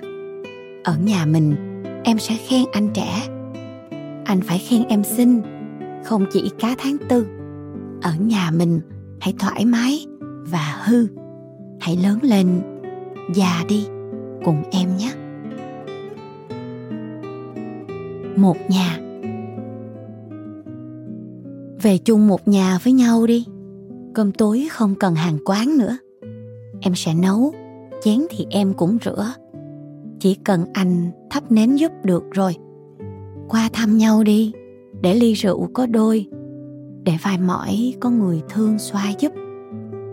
Ở 0.85 0.97
nhà 1.05 1.27
mình, 1.27 1.55
em 2.05 2.19
sẽ 2.19 2.35
khen 2.49 2.65
anh 2.73 2.89
trẻ. 2.95 3.29
Anh 4.25 4.41
phải 4.43 4.59
khen 4.59 4.83
em 4.89 5.05
xinh, 5.05 5.43
không 6.05 6.25
chỉ 6.33 6.51
cá 6.59 6.75
tháng 6.79 6.97
tư. 7.09 7.27
Ở 8.03 8.13
nhà 8.21 8.51
mình 8.51 8.81
hãy 9.23 9.35
thoải 9.39 9.65
mái 9.65 10.07
và 10.51 10.83
hư. 10.85 11.07
Hãy 11.81 11.97
lớn 11.97 12.19
lên, 12.23 12.49
già 13.35 13.65
đi, 13.69 13.87
cùng 14.45 14.63
em 14.71 14.89
nhé. 14.97 15.13
Một 18.37 18.57
nhà. 18.69 18.99
Về 21.83 21.99
chung 21.99 22.27
một 22.27 22.49
nhà 22.49 22.79
với 22.85 22.93
nhau 22.93 23.27
đi. 23.27 23.47
Cơm 24.15 24.33
tối 24.33 24.69
không 24.71 24.95
cần 24.95 25.15
hàng 25.15 25.39
quán 25.45 25.79
nữa. 25.79 25.97
Em 26.81 26.95
sẽ 26.97 27.15
nấu, 27.15 27.53
chén 28.03 28.19
thì 28.31 28.47
em 28.51 28.75
cũng 28.75 28.99
rửa. 29.05 29.35
Chỉ 30.19 30.35
cần 30.35 30.65
anh 30.73 31.11
thắp 31.31 31.53
nến 31.53 31.77
giúp 31.77 31.93
được 32.05 32.25
rồi. 32.31 32.57
Qua 33.49 33.69
thăm 33.73 33.99
nhau 33.99 34.23
đi, 34.23 34.53
để 35.01 35.15
ly 35.15 35.33
rượu 35.33 35.69
có 35.73 35.87
đôi 35.87 36.27
để 37.05 37.13
vai 37.23 37.39
mỏi 37.39 37.95
có 38.01 38.11
người 38.11 38.43
thương 38.49 38.79
xoa 38.79 39.11
giúp. 39.19 39.33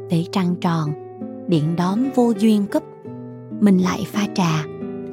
Để 0.10 0.26
trăng 0.32 0.56
tròn, 0.62 0.90
điện 1.48 1.76
đóm 1.76 2.00
vô 2.16 2.34
duyên 2.40 2.66
cúp. 2.72 2.84
Mình 3.60 3.78
lại 3.78 4.04
pha 4.08 4.28
trà, 4.36 4.64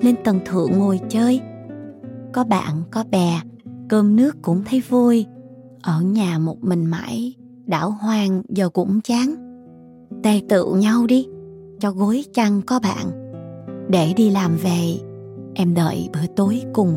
lên 0.01 0.15
tầng 0.25 0.41
thượng 0.45 0.73
ngồi 0.79 1.01
chơi. 1.09 1.41
Có 2.33 2.45
bạn, 2.45 2.83
có 2.91 3.05
bè, 3.11 3.41
cơm 3.89 4.17
nước 4.17 4.37
cũng 4.43 4.63
thấy 4.65 4.83
vui. 4.89 5.27
Ở 5.83 6.01
nhà 6.01 6.39
một 6.39 6.65
mình 6.65 6.87
mãi, 6.87 7.35
đảo 7.67 7.91
hoang 7.91 8.43
giờ 8.49 8.69
cũng 8.69 9.01
chán. 9.01 9.35
Tề 10.23 10.41
tựu 10.49 10.77
nhau 10.77 11.07
đi, 11.07 11.27
cho 11.81 11.93
gối 11.93 12.25
chăn 12.35 12.63
có 12.67 12.81
bạn. 12.81 13.07
Để 13.89 14.13
đi 14.17 14.31
làm 14.31 14.57
về, 14.57 14.99
em 15.55 15.75
đợi 15.75 16.09
bữa 16.13 16.27
tối 16.37 16.63
cùng. 16.73 16.97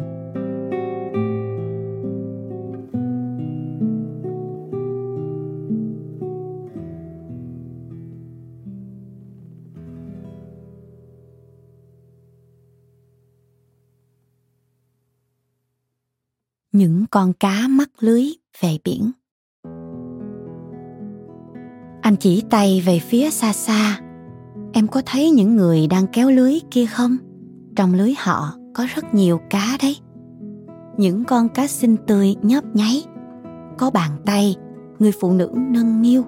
Con 17.11 17.33
cá 17.33 17.67
mắc 17.69 17.89
lưới 17.99 18.23
về 18.61 18.77
biển. 18.83 19.11
Anh 22.01 22.15
chỉ 22.19 22.43
tay 22.49 22.83
về 22.85 22.99
phía 22.99 23.29
xa 23.29 23.53
xa. 23.53 23.99
Em 24.73 24.87
có 24.87 25.01
thấy 25.05 25.31
những 25.31 25.55
người 25.55 25.87
đang 25.87 26.07
kéo 26.07 26.31
lưới 26.31 26.59
kia 26.71 26.85
không? 26.85 27.17
Trong 27.75 27.93
lưới 27.93 28.13
họ 28.17 28.53
có 28.73 28.85
rất 28.95 29.13
nhiều 29.13 29.39
cá 29.49 29.77
đấy. 29.81 29.97
Những 30.97 31.23
con 31.25 31.49
cá 31.49 31.67
xinh 31.67 31.97
tươi 32.07 32.35
nhấp 32.41 32.63
nháy. 32.73 33.03
Có 33.77 33.89
bàn 33.89 34.11
tay, 34.25 34.55
người 34.99 35.11
phụ 35.11 35.33
nữ 35.33 35.51
nâng 35.55 36.01
niu. 36.01 36.23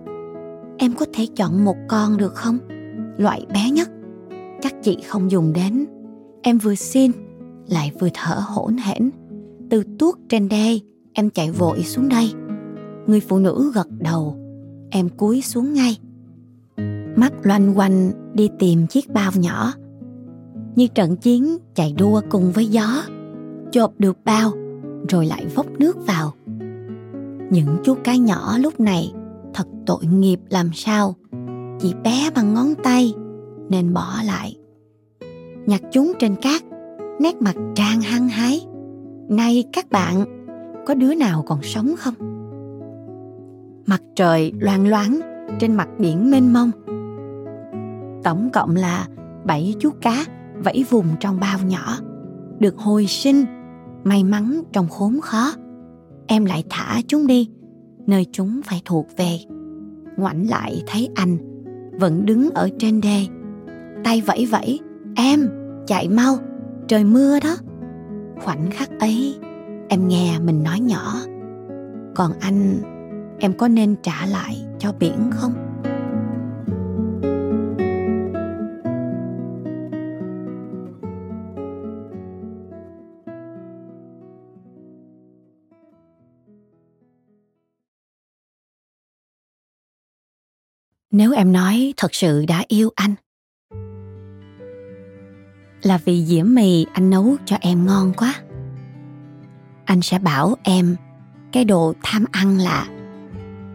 Em 0.78 0.94
có 0.94 1.06
thể 1.14 1.28
chọn 1.36 1.66
một 1.66 1.76
con 1.90 2.18
được 2.18 2.36
không? 2.36 2.58
Loại 3.18 3.46
bé 3.54 3.70
nhất. 3.70 3.90
Chắc 4.62 4.74
chị 4.84 4.98
không 5.08 5.32
dùng 5.32 5.54
đến. 5.54 5.86
Em 6.42 6.58
vừa 6.58 6.76
xin, 6.76 7.12
lại 7.68 7.92
vừa 8.00 8.10
thở 8.14 8.36
hổn 8.46 8.78
hển 8.78 9.12
từ 9.72 9.84
tuốt 10.00 10.16
trên 10.30 10.50
đê, 10.50 10.80
em 11.14 11.30
chạy 11.30 11.52
vội 11.52 11.84
xuống 11.84 12.10
đây. 12.10 12.34
Người 13.08 13.20
phụ 13.20 13.38
nữ 13.38 13.72
gật 13.76 13.88
đầu, 14.00 14.36
em 14.90 15.10
cúi 15.10 15.42
xuống 15.42 15.74
ngay. 15.74 15.98
Mắt 17.16 17.34
loanh 17.44 17.78
quanh 17.78 18.12
đi 18.34 18.50
tìm 18.60 18.88
chiếc 18.88 19.10
bao 19.14 19.32
nhỏ. 19.36 19.74
Như 20.76 20.88
trận 20.88 21.16
chiến 21.16 21.58
chạy 21.76 21.94
đua 21.98 22.22
cùng 22.30 22.52
với 22.52 22.66
gió, 22.66 23.04
chộp 23.72 23.94
được 24.00 24.18
bao, 24.26 24.52
rồi 25.10 25.26
lại 25.26 25.46
vốc 25.56 25.66
nước 25.80 26.08
vào. 26.08 26.34
Những 27.50 27.78
chú 27.84 27.96
cá 28.04 28.16
nhỏ 28.16 28.58
lúc 28.58 28.80
này 28.80 29.14
thật 29.54 29.68
tội 29.86 30.06
nghiệp 30.06 30.40
làm 30.50 30.70
sao, 30.74 31.16
chỉ 31.80 31.94
bé 32.04 32.30
bằng 32.36 32.54
ngón 32.54 32.74
tay 32.84 33.14
nên 33.70 33.94
bỏ 33.94 34.16
lại. 34.26 34.58
Nhặt 35.66 35.82
chúng 35.92 36.14
trên 36.20 36.36
cát, 36.36 36.64
nét 37.20 37.36
mặt 37.42 37.56
trang 37.76 38.02
hăng 38.02 38.30
hái 38.30 38.62
nay 39.30 39.64
các 39.74 39.90
bạn, 39.92 40.26
có 40.86 40.94
đứa 40.94 41.16
nào 41.16 41.44
còn 41.48 41.60
sống 41.64 41.96
không? 41.98 42.14
Mặt 43.86 44.02
trời 44.16 44.54
loang 44.60 44.88
loáng 44.88 45.20
trên 45.60 45.76
mặt 45.76 45.90
biển 46.00 46.32
mênh 46.32 46.54
mông. 46.54 46.72
Tổng 48.24 48.50
cộng 48.54 48.76
là 48.76 49.08
bảy 49.46 49.76
chú 49.80 49.90
cá 50.02 50.26
vẫy 50.64 50.86
vùng 50.90 51.06
trong 51.20 51.40
bao 51.40 51.60
nhỏ, 51.68 51.98
được 52.60 52.78
hồi 52.78 53.06
sinh, 53.08 53.46
may 54.04 54.24
mắn 54.24 54.62
trong 54.72 54.88
khốn 54.90 55.20
khó. 55.22 55.54
Em 56.28 56.46
lại 56.46 56.64
thả 56.70 57.02
chúng 57.08 57.28
đi, 57.28 57.50
nơi 58.08 58.26
chúng 58.32 58.62
phải 58.66 58.82
thuộc 58.86 59.08
về. 59.18 59.38
Ngoảnh 60.18 60.50
lại 60.50 60.84
thấy 60.88 61.10
anh, 61.16 61.38
vẫn 62.00 62.26
đứng 62.26 62.50
ở 62.50 62.70
trên 62.80 63.02
đê. 63.02 63.26
Tay 64.04 64.22
vẫy 64.26 64.46
vẫy, 64.46 64.80
em, 65.16 65.50
chạy 65.88 66.10
mau, 66.10 66.38
trời 66.88 67.04
mưa 67.04 67.40
đó 67.40 67.56
khoảnh 68.44 68.72
khắc 68.72 68.90
ấy, 69.00 69.40
em 69.90 70.08
nghe 70.08 70.40
mình 70.40 70.64
nói 70.64 70.80
nhỏ. 70.80 71.16
Còn 72.16 72.32
anh, 72.40 72.82
em 73.40 73.54
có 73.58 73.68
nên 73.68 73.96
trả 74.04 74.26
lại 74.26 74.66
cho 74.80 74.94
biển 75.00 75.30
không? 75.32 75.54
Nếu 91.12 91.32
em 91.32 91.52
nói 91.52 91.94
thật 91.98 92.16
sự 92.16 92.46
đã 92.48 92.64
yêu 92.68 92.90
anh 92.96 93.16
là 95.82 95.98
vì 96.06 96.26
dĩa 96.26 96.44
mì 96.44 96.86
anh 96.94 97.10
nấu 97.10 97.36
cho 97.46 97.58
em 97.62 97.86
ngon 97.86 98.14
quá. 98.14 98.36
Anh 99.86 100.02
sẽ 100.02 100.20
bảo 100.20 100.56
em, 100.64 100.96
cái 101.52 101.66
đồ 101.66 101.94
tham 102.04 102.26
ăn 102.32 102.58
là, 102.58 102.88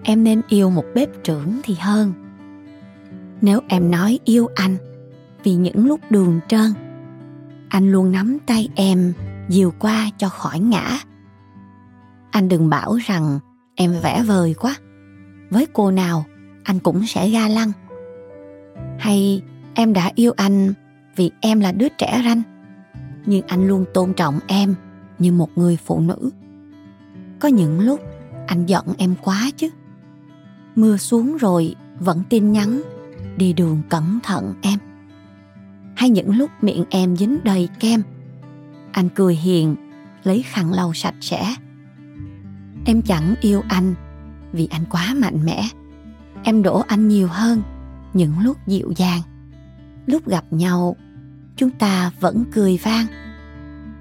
em 0.02 0.24
nên 0.24 0.42
yêu 0.48 0.70
một 0.70 0.84
bếp 0.94 1.08
trưởng 1.24 1.60
thì 1.62 1.76
hơn. 1.80 2.12
Nếu 3.40 3.60
em 3.68 3.90
nói 3.90 4.18
yêu 4.24 4.48
anh, 4.54 4.76
vì 5.44 5.54
những 5.54 5.86
lúc 5.86 6.00
đường 6.10 6.40
trơn, 6.48 6.72
anh 7.68 7.92
luôn 7.92 8.12
nắm 8.12 8.38
tay 8.46 8.68
em, 8.74 9.12
dìu 9.48 9.72
qua 9.78 10.10
cho 10.18 10.28
khỏi 10.28 10.60
ngã. 10.60 10.98
Anh 12.30 12.48
đừng 12.48 12.70
bảo 12.70 12.96
rằng 12.96 13.38
em 13.74 13.94
vẽ 14.02 14.22
vời 14.22 14.54
quá, 14.60 14.74
với 15.50 15.66
cô 15.72 15.90
nào 15.90 16.24
anh 16.64 16.78
cũng 16.78 17.06
sẽ 17.06 17.30
ga 17.30 17.48
lăng. 17.48 17.72
Hay 18.98 19.42
em 19.74 19.92
đã 19.92 20.12
yêu 20.14 20.32
anh 20.36 20.72
vì 21.16 21.31
em 21.40 21.61
là 21.61 21.72
đứa 21.72 21.88
trẻ 21.88 22.22
ranh. 22.24 22.42
Nhưng 23.26 23.46
anh 23.46 23.68
luôn 23.68 23.85
tôn 23.94 24.12
trọng 24.14 24.38
em 24.46 24.74
như 25.18 25.33
một 25.33 25.59
người 25.59 25.79
phụ 25.85 26.00
nữ. 26.00 26.31
Có 27.40 27.48
những 27.48 27.81
lúc, 27.81 28.00
anh 28.46 28.66
giận 28.66 28.85
em 28.98 29.14
quá 29.22 29.50
chứ. 29.57 29.68
Mưa 30.76 30.96
xuống 30.96 31.37
rồi, 31.37 31.74
vẫn 32.00 32.22
tin 32.29 32.52
nhắn, 32.52 32.83
đi 33.37 33.52
đường 33.52 33.83
cẩn 33.88 34.18
thận 34.22 34.55
em. 34.62 34.79
Hay 35.96 36.11
những 36.11 36.37
lúc 36.37 36.50
miệng 36.61 36.85
em 36.90 37.16
dính 37.16 37.38
đầy 37.44 37.68
kem, 37.81 38.02
anh 38.92 39.09
cười 39.09 39.35
hiền, 39.37 39.76
lấy 40.24 40.42
khăn 40.42 40.72
lau 40.72 40.94
sạch 40.94 41.14
sẽ. 41.20 41.55
Em 42.85 43.02
chẳng 43.02 43.35
yêu 43.40 43.62
anh 43.68 43.94
vì 44.52 44.68
anh 44.70 44.85
quá 44.90 45.14
mạnh 45.16 45.44
mẽ. 45.44 45.68
Em 46.44 46.62
đổ 46.62 46.83
anh 46.88 47.09
nhiều 47.09 47.29
hơn 47.29 47.62
những 48.14 48.40
lúc 48.40 48.57
dịu 48.66 48.92
dàng. 48.96 49.20
Lúc 50.07 50.29
gặp 50.29 50.44
nhau 50.50 50.96
chúng 51.56 51.70
ta 51.70 52.10
vẫn 52.20 52.44
cười 52.52 52.78
vang. 52.82 53.06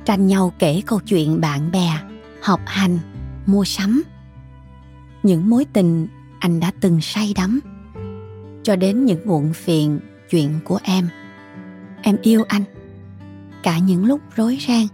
Tranh 0.06 0.28
nhau 0.28 0.54
kể 0.60 0.82
câu 0.86 1.00
chuyện 1.00 1.42
bạn 1.42 1.72
bè, 1.72 2.00
học 2.42 2.62
hành, 2.66 3.00
mua 3.46 3.64
sắm. 3.64 4.04
Những 5.24 5.50
mối 5.50 5.66
tình 5.74 6.08
anh 6.40 6.60
đã 6.60 6.72
từng 6.82 7.02
say 7.02 7.34
đắm. 7.36 7.60
Cho 8.64 8.76
đến 8.76 9.06
những 9.06 9.28
muộn 9.28 9.54
phiền 9.54 10.00
chuyện 10.30 10.60
của 10.64 10.80
em. 10.84 11.10
Em 12.02 12.18
yêu 12.22 12.44
anh. 12.48 12.64
Cả 13.64 13.78
những 13.78 14.06
lúc 14.06 14.22
rối 14.36 14.58
ren. 14.68 14.88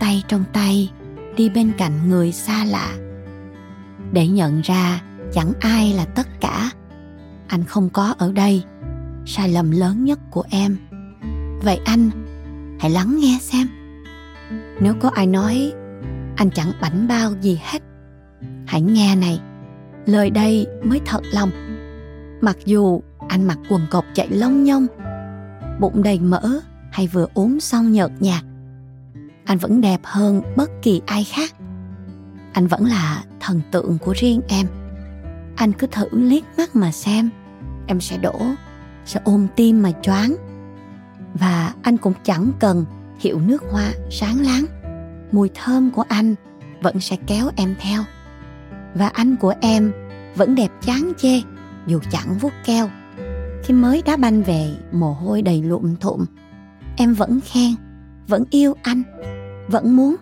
Tay 0.00 0.22
trong 0.28 0.44
tay, 0.52 0.90
đi 1.36 1.48
bên 1.48 1.72
cạnh 1.78 2.08
người 2.08 2.32
xa 2.32 2.64
lạ. 2.64 2.92
Để 4.12 4.28
nhận 4.28 4.60
ra 4.60 5.02
chẳng 5.32 5.52
ai 5.60 5.92
là 5.92 6.04
tất 6.04 6.40
cả. 6.40 6.70
Anh 7.48 7.64
không 7.64 7.90
có 7.90 8.14
ở 8.18 8.32
đây. 8.32 8.64
Sai 9.26 9.48
lầm 9.48 9.70
lớn 9.70 10.04
nhất 10.04 10.18
của 10.30 10.44
em 10.50 10.76
vậy 11.62 11.80
anh, 11.84 12.10
hãy 12.80 12.90
lắng 12.90 13.16
nghe 13.20 13.38
xem. 13.40 13.66
Nếu 14.80 14.94
có 15.00 15.10
ai 15.14 15.26
nói, 15.26 15.72
anh 16.36 16.50
chẳng 16.54 16.72
bảnh 16.80 17.08
bao 17.08 17.32
gì 17.40 17.60
hết. 17.62 17.82
Hãy 18.66 18.80
nghe 18.80 19.16
này, 19.16 19.40
lời 20.06 20.30
đây 20.30 20.66
mới 20.84 21.00
thật 21.04 21.20
lòng. 21.32 21.50
Mặc 22.40 22.56
dù 22.64 23.02
anh 23.28 23.44
mặc 23.44 23.58
quần 23.68 23.86
cộc 23.90 24.04
chạy 24.14 24.28
lông 24.30 24.64
nhông, 24.64 24.86
bụng 25.80 26.02
đầy 26.02 26.18
mỡ 26.18 26.60
hay 26.92 27.06
vừa 27.06 27.26
ốm 27.34 27.60
xong 27.60 27.92
nhợt 27.92 28.10
nhạt, 28.20 28.44
anh 29.44 29.58
vẫn 29.58 29.80
đẹp 29.80 30.00
hơn 30.04 30.42
bất 30.56 30.70
kỳ 30.82 31.00
ai 31.06 31.24
khác. 31.24 31.54
Anh 32.52 32.66
vẫn 32.66 32.84
là 32.84 33.24
thần 33.40 33.60
tượng 33.70 33.98
của 33.98 34.12
riêng 34.16 34.40
em. 34.48 34.66
Anh 35.56 35.72
cứ 35.72 35.86
thử 35.86 36.08
liếc 36.12 36.42
mắt 36.58 36.76
mà 36.76 36.92
xem, 36.92 37.30
em 37.86 38.00
sẽ 38.00 38.18
đổ, 38.18 38.40
sẽ 39.04 39.20
ôm 39.24 39.46
tim 39.56 39.82
mà 39.82 39.90
choáng 40.02 40.36
và 41.34 41.74
anh 41.82 41.96
cũng 41.96 42.12
chẳng 42.24 42.52
cần 42.60 42.84
hiệu 43.18 43.40
nước 43.40 43.62
hoa 43.70 43.92
sáng 44.10 44.40
láng. 44.40 44.64
Mùi 45.32 45.50
thơm 45.54 45.90
của 45.90 46.04
anh 46.08 46.34
vẫn 46.82 47.00
sẽ 47.00 47.16
kéo 47.26 47.50
em 47.56 47.74
theo. 47.80 48.02
Và 48.94 49.08
anh 49.08 49.36
của 49.36 49.54
em 49.60 49.92
vẫn 50.36 50.54
đẹp 50.54 50.70
chán 50.80 51.12
chê, 51.18 51.40
dù 51.86 52.00
chẳng 52.10 52.38
vuốt 52.40 52.52
keo. 52.64 52.88
Khi 53.64 53.74
mới 53.74 54.02
đá 54.06 54.16
banh 54.16 54.42
về, 54.42 54.76
mồ 54.92 55.12
hôi 55.12 55.42
đầy 55.42 55.62
lụm 55.62 55.96
thụm. 55.96 56.24
Em 56.96 57.14
vẫn 57.14 57.40
khen, 57.40 57.74
vẫn 58.28 58.44
yêu 58.50 58.74
anh, 58.82 59.02
vẫn 59.68 59.96
muốn. 59.96 60.16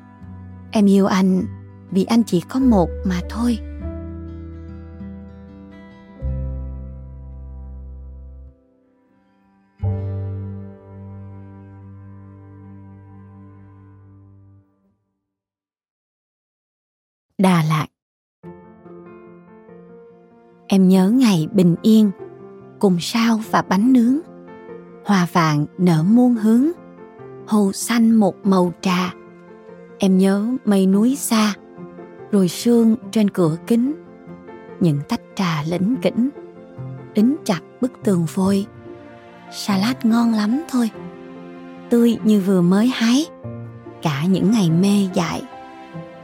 Em 0.71 0.87
yêu 0.87 1.07
anh 1.07 1.43
vì 1.91 2.05
anh 2.05 2.23
chỉ 2.23 2.41
có 2.41 2.61
một 2.61 2.89
mà 3.05 3.21
thôi. 3.29 3.59
Em 20.73 20.89
nhớ 20.89 21.11
ngày 21.11 21.49
bình 21.53 21.77
yên 21.83 22.11
Cùng 22.79 23.01
sao 23.01 23.41
và 23.51 23.63
bánh 23.63 23.93
nướng. 23.93 24.19
Hoa 25.05 25.27
vàng 25.33 25.67
nở 25.79 26.03
muôn 26.03 26.35
hướng 26.35 26.71
Hồ 27.47 27.73
xanh 27.73 28.11
một 28.11 28.47
màu 28.47 28.73
trà. 28.81 29.15
Em 29.99 30.19
nhớ 30.19 30.47
mây 30.65 30.87
núi 30.87 31.17
xa 31.17 31.55
Rồi 32.33 32.49
sương 32.49 32.97
trên 33.11 33.31
cửa 33.31 33.57
kính. 33.67 33.95
Những 34.81 34.99
tách 35.09 35.21
trà 35.35 35.63
lĩnh 35.63 35.97
kỉnh 36.03 36.29
Đính 37.15 37.37
chặt 37.45 37.61
bức 37.81 37.93
tường 38.05 38.27
vôi. 38.35 38.67
Salad 39.53 39.97
ngon 40.03 40.33
lắm 40.35 40.63
thôi 40.69 40.91
Tươi 41.91 42.19
như 42.25 42.41
vừa 42.41 42.61
mới 42.61 42.87
hái. 42.95 43.27
Cả 44.03 44.25
những 44.25 44.51
ngày 44.51 44.71
mê 44.71 45.09
dại 45.15 45.43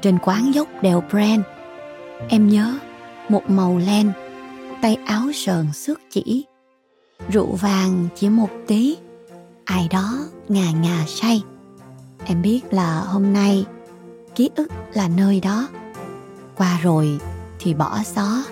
trên 0.01 0.19
quán 0.19 0.55
dốc 0.55 0.69
đèo 0.83 1.03
Brand. 1.11 1.43
Em 2.29 2.49
nhớ 2.49 2.75
một 3.29 3.51
màu 3.51 3.79
len, 3.87 4.13
tay 4.83 4.97
áo 5.07 5.33
sờn 5.35 5.73
xước 5.73 6.01
chỉ, 6.11 6.45
rượu 7.29 7.57
vàng 7.57 8.09
chỉ 8.15 8.29
một 8.29 8.51
tí, 8.67 8.97
ai 9.65 9.89
đó 9.91 10.19
ngà 10.49 10.71
ngà 10.71 11.05
say. 11.07 11.43
Em 12.25 12.43
biết 12.43 12.61
là 12.71 13.01
hôm 13.01 13.33
nay 13.33 13.67
ký 14.35 14.51
ức 14.57 14.69
là 14.95 15.09
nơi 15.09 15.41
đó, 15.41 15.69
qua 16.57 16.81
rồi 16.83 17.19
thì 17.59 17.75
bỏ 17.75 18.03
xó 18.03 18.43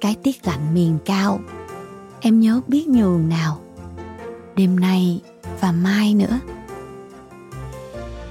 cái 0.00 0.16
tiết 0.22 0.46
lạnh 0.46 0.74
miền 0.74 0.98
cao. 1.04 1.40
Em 2.20 2.40
nhớ 2.40 2.60
biết 2.68 2.88
nhường 2.88 3.28
nào, 3.28 3.60
đêm 4.56 4.80
nay 4.80 5.20
và 5.60 5.72
mai 5.72 6.14
nữa. 6.14 6.38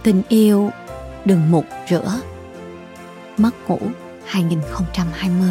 Tình 0.04 0.22
yêu 0.30 0.70
đừng 1.26 1.52
mục 1.52 1.66
rửa 1.90 2.22
mất 3.38 3.52
ngủ 3.68 3.80
2020 4.26 5.50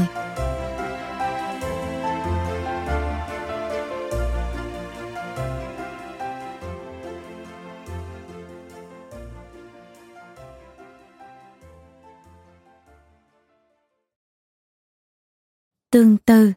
tương 15.93 16.17
tư. 16.17 16.53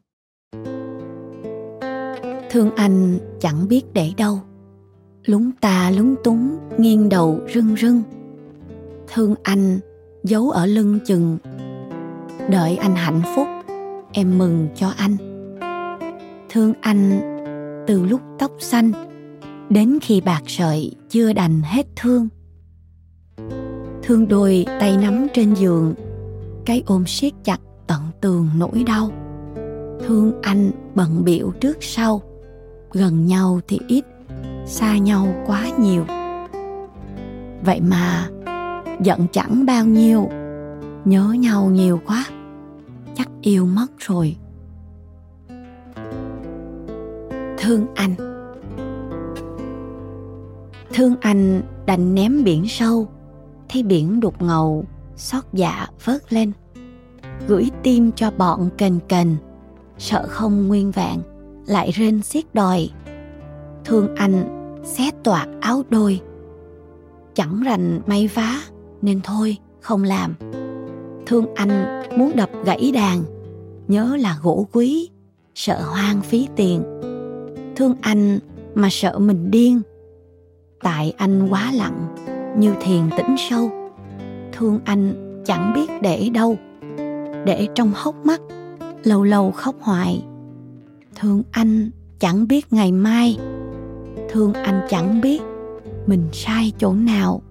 Thương 2.49 2.75
anh 2.75 3.19
chẳng 3.39 3.67
biết 3.67 3.83
để 3.93 4.11
đâu. 4.17 4.39
Lúng 5.25 5.51
ta 5.61 5.91
lúng 5.91 6.15
túng, 6.23 6.57
nghiêng 6.77 7.09
đầu 7.09 7.39
rưng 7.53 7.75
rưng. 7.75 8.01
Thương 9.13 9.35
anh 9.43 9.79
giấu 10.23 10.49
ở 10.49 10.65
lưng 10.65 10.99
chừng. 11.05 11.37
Đợi 12.49 12.77
anh 12.77 12.95
hạnh 12.95 13.21
phúc, 13.35 13.47
em 14.11 14.37
mừng 14.37 14.67
cho 14.75 14.93
anh. 14.97 15.17
Thương 16.49 16.73
anh 16.81 17.19
từ 17.87 18.05
lúc 18.05 18.21
tóc 18.39 18.51
xanh 18.59 18.91
đến 19.69 19.99
khi 20.01 20.21
bạc 20.21 20.41
sợi 20.47 20.95
chưa 21.09 21.33
đành 21.33 21.61
hết 21.61 21.87
thương. 21.95 22.27
Thương 24.03 24.27
đôi 24.27 24.65
tay 24.79 24.97
nắm 24.97 25.27
trên 25.33 25.53
giường, 25.53 25.93
cái 26.65 26.83
ôm 26.85 27.03
siết 27.07 27.33
chặt 27.43 27.59
tường 28.21 28.49
nỗi 28.57 28.83
đau. 28.87 29.11
Thương 30.05 30.41
anh 30.41 30.71
bận 30.95 31.23
biệu 31.23 31.51
trước 31.59 31.77
sau. 31.79 32.21
Gần 32.91 33.25
nhau 33.25 33.59
thì 33.67 33.79
ít, 33.87 34.05
xa 34.65 34.97
nhau 34.97 35.27
quá 35.47 35.65
nhiều. 35.79 36.05
Vậy 37.65 37.81
mà 37.81 38.29
giận 39.03 39.27
chẳng 39.31 39.65
bao 39.65 39.85
nhiêu, 39.85 40.29
nhớ 41.05 41.35
nhau 41.39 41.65
nhiều 41.65 41.99
quá, 42.07 42.25
chắc 43.15 43.29
yêu 43.41 43.65
mất 43.65 43.87
rồi. 43.97 44.35
Thương 47.57 47.85
anh. 47.95 48.15
Thương 50.93 51.15
anh 51.21 51.61
đành 51.85 52.15
ném 52.15 52.43
biển 52.43 52.67
sâu, 52.67 53.07
thấy 53.69 53.83
biển 53.83 54.19
đục 54.19 54.41
ngầu, 54.41 54.85
xót 55.15 55.43
dạ 55.53 55.87
vớt 56.05 56.33
lên 56.33 56.51
gửi 57.47 57.69
tim 57.83 58.11
cho 58.11 58.31
bọn 58.31 58.69
cần 58.77 58.99
cần, 59.09 59.35
sợ 59.97 60.25
không 60.29 60.67
nguyên 60.67 60.91
vẹn 60.91 61.21
lại 61.65 61.91
rên 61.91 62.21
xiết 62.21 62.53
đòi. 62.53 62.89
Thương 63.85 64.15
anh 64.15 64.43
xé 64.83 65.11
toạc 65.23 65.49
áo 65.61 65.83
đôi. 65.89 66.19
Chẳng 67.33 67.63
rành 67.63 68.01
may 68.05 68.27
vá 68.27 68.55
nên 69.01 69.21
thôi 69.23 69.57
không 69.81 70.03
làm. 70.03 70.35
Thương 71.25 71.55
anh 71.55 72.03
muốn 72.17 72.31
đập 72.35 72.49
gãy 72.65 72.91
đàn 72.93 73.23
nhớ 73.87 74.15
là 74.19 74.37
gỗ 74.43 74.67
quý 74.71 75.09
sợ 75.55 75.81
hoang 75.81 76.21
phí 76.21 76.47
tiền. 76.55 76.83
Thương 77.75 77.95
anh 78.01 78.39
mà 78.75 78.87
sợ 78.91 79.19
mình 79.19 79.51
điên. 79.51 79.81
Tại 80.81 81.13
anh 81.17 81.47
quá 81.49 81.71
lặng 81.73 82.15
như 82.57 82.73
thiền 82.81 83.09
tĩnh 83.17 83.35
sâu. 83.49 83.71
Thương 84.51 84.79
anh 84.85 85.13
chẳng 85.45 85.73
biết 85.75 85.91
để 86.01 86.29
đâu 86.33 86.57
để 87.45 87.67
trong 87.75 87.91
hốc 87.95 88.15
mắt, 88.25 88.41
lâu 89.03 89.23
lâu 89.23 89.51
khóc 89.51 89.75
hoài. 89.79 90.25
Thương 91.15 91.43
anh 91.51 91.91
chẳng 92.19 92.47
biết 92.47 92.73
ngày 92.73 92.91
mai, 92.91 93.37
thương 94.29 94.53
anh 94.53 94.81
chẳng 94.89 95.21
biết 95.21 95.41
mình 96.07 96.29
sai 96.31 96.71
chỗ 96.77 96.93
nào. 96.93 97.41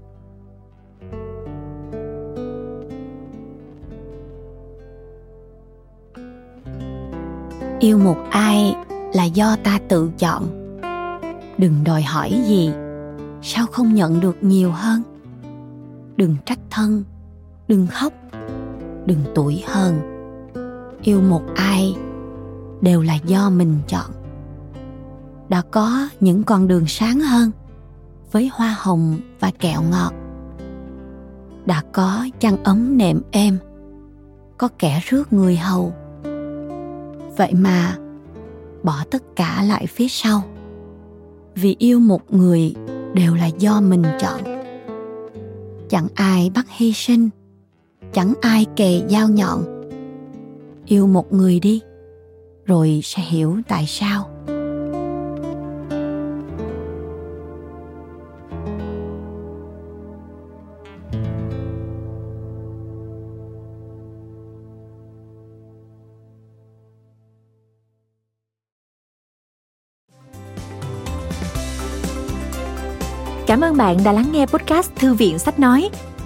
Yêu 7.81 7.99
một 7.99 8.17
ai 8.31 8.75
là 9.15 9.25
do 9.25 9.57
ta 9.65 9.79
tự 9.89 10.11
chọn. 10.19 10.45
Đừng 11.59 11.85
đòi 11.85 12.03
hỏi 12.03 12.43
gì, 12.47 12.73
sao 13.43 13.67
không 13.67 13.95
nhận 13.95 14.21
được 14.21 14.37
nhiều 14.41 14.71
hơn? 14.71 15.03
Đừng 16.17 16.37
trách 16.47 16.59
thân, 16.71 17.05
đừng 17.69 17.87
khóc 17.87 18.13
đừng 19.11 19.25
tuổi 19.35 19.65
hơn. 19.67 20.01
Yêu 21.03 21.21
một 21.21 21.43
ai 21.57 21.97
đều 22.81 23.03
là 23.03 23.15
do 23.15 23.51
mình 23.51 23.79
chọn. 23.89 24.11
Đã 25.49 25.63
có 25.71 26.09
những 26.21 26.43
con 26.43 26.69
đường 26.69 26.87
sáng 26.87 27.21
hơn 27.21 27.51
với 28.33 28.51
hoa 28.53 28.77
hồng 28.79 29.19
và 29.41 29.51
kẹo 29.59 29.83
ngọt. 29.83 30.13
Đã 31.67 31.83
có 31.93 32.27
chăn 32.41 32.65
ấm 32.65 32.99
nệm 32.99 33.23
êm, 33.31 33.59
có 34.59 34.69
kẻ 34.79 35.01
rước 35.09 35.33
người 35.33 35.57
hầu. 35.57 35.93
Vậy 37.37 37.55
mà 37.55 37.97
bỏ 38.83 38.97
tất 39.11 39.23
cả 39.37 39.63
lại 39.63 39.87
phía 39.87 40.09
sau. 40.09 40.43
Vì 41.55 41.77
yêu 41.79 42.01
một 42.01 42.35
người 42.35 42.75
đều 43.15 43.35
là 43.35 43.47
do 43.47 43.81
mình 43.81 44.03
chọn. 44.21 44.41
Chẳng 45.89 46.07
ai 46.15 46.51
bắt 46.55 46.67
hy 46.69 46.93
sinh 46.93 47.29
chẳng 48.13 48.35
ai 48.41 48.67
kề 48.77 49.01
dao 49.09 49.29
nhọn 49.29 49.65
yêu 50.87 51.07
một 51.07 51.33
người 51.33 51.61
đi, 51.61 51.83
rồi 52.67 53.01
sẽ 53.05 53.23
hiểu 53.23 53.57
tại 53.69 53.85
sao 53.87 54.31
Cảm 73.47 73.61
ơn 73.61 73.77
bạn 73.77 73.97
đã 74.05 74.13
lắng 74.13 74.29
nghe 74.33 74.47
podcast 74.47 74.91
Thư 74.97 75.15
viện 75.15 75.39
Sách 75.39 75.59
Nói. 75.59 75.91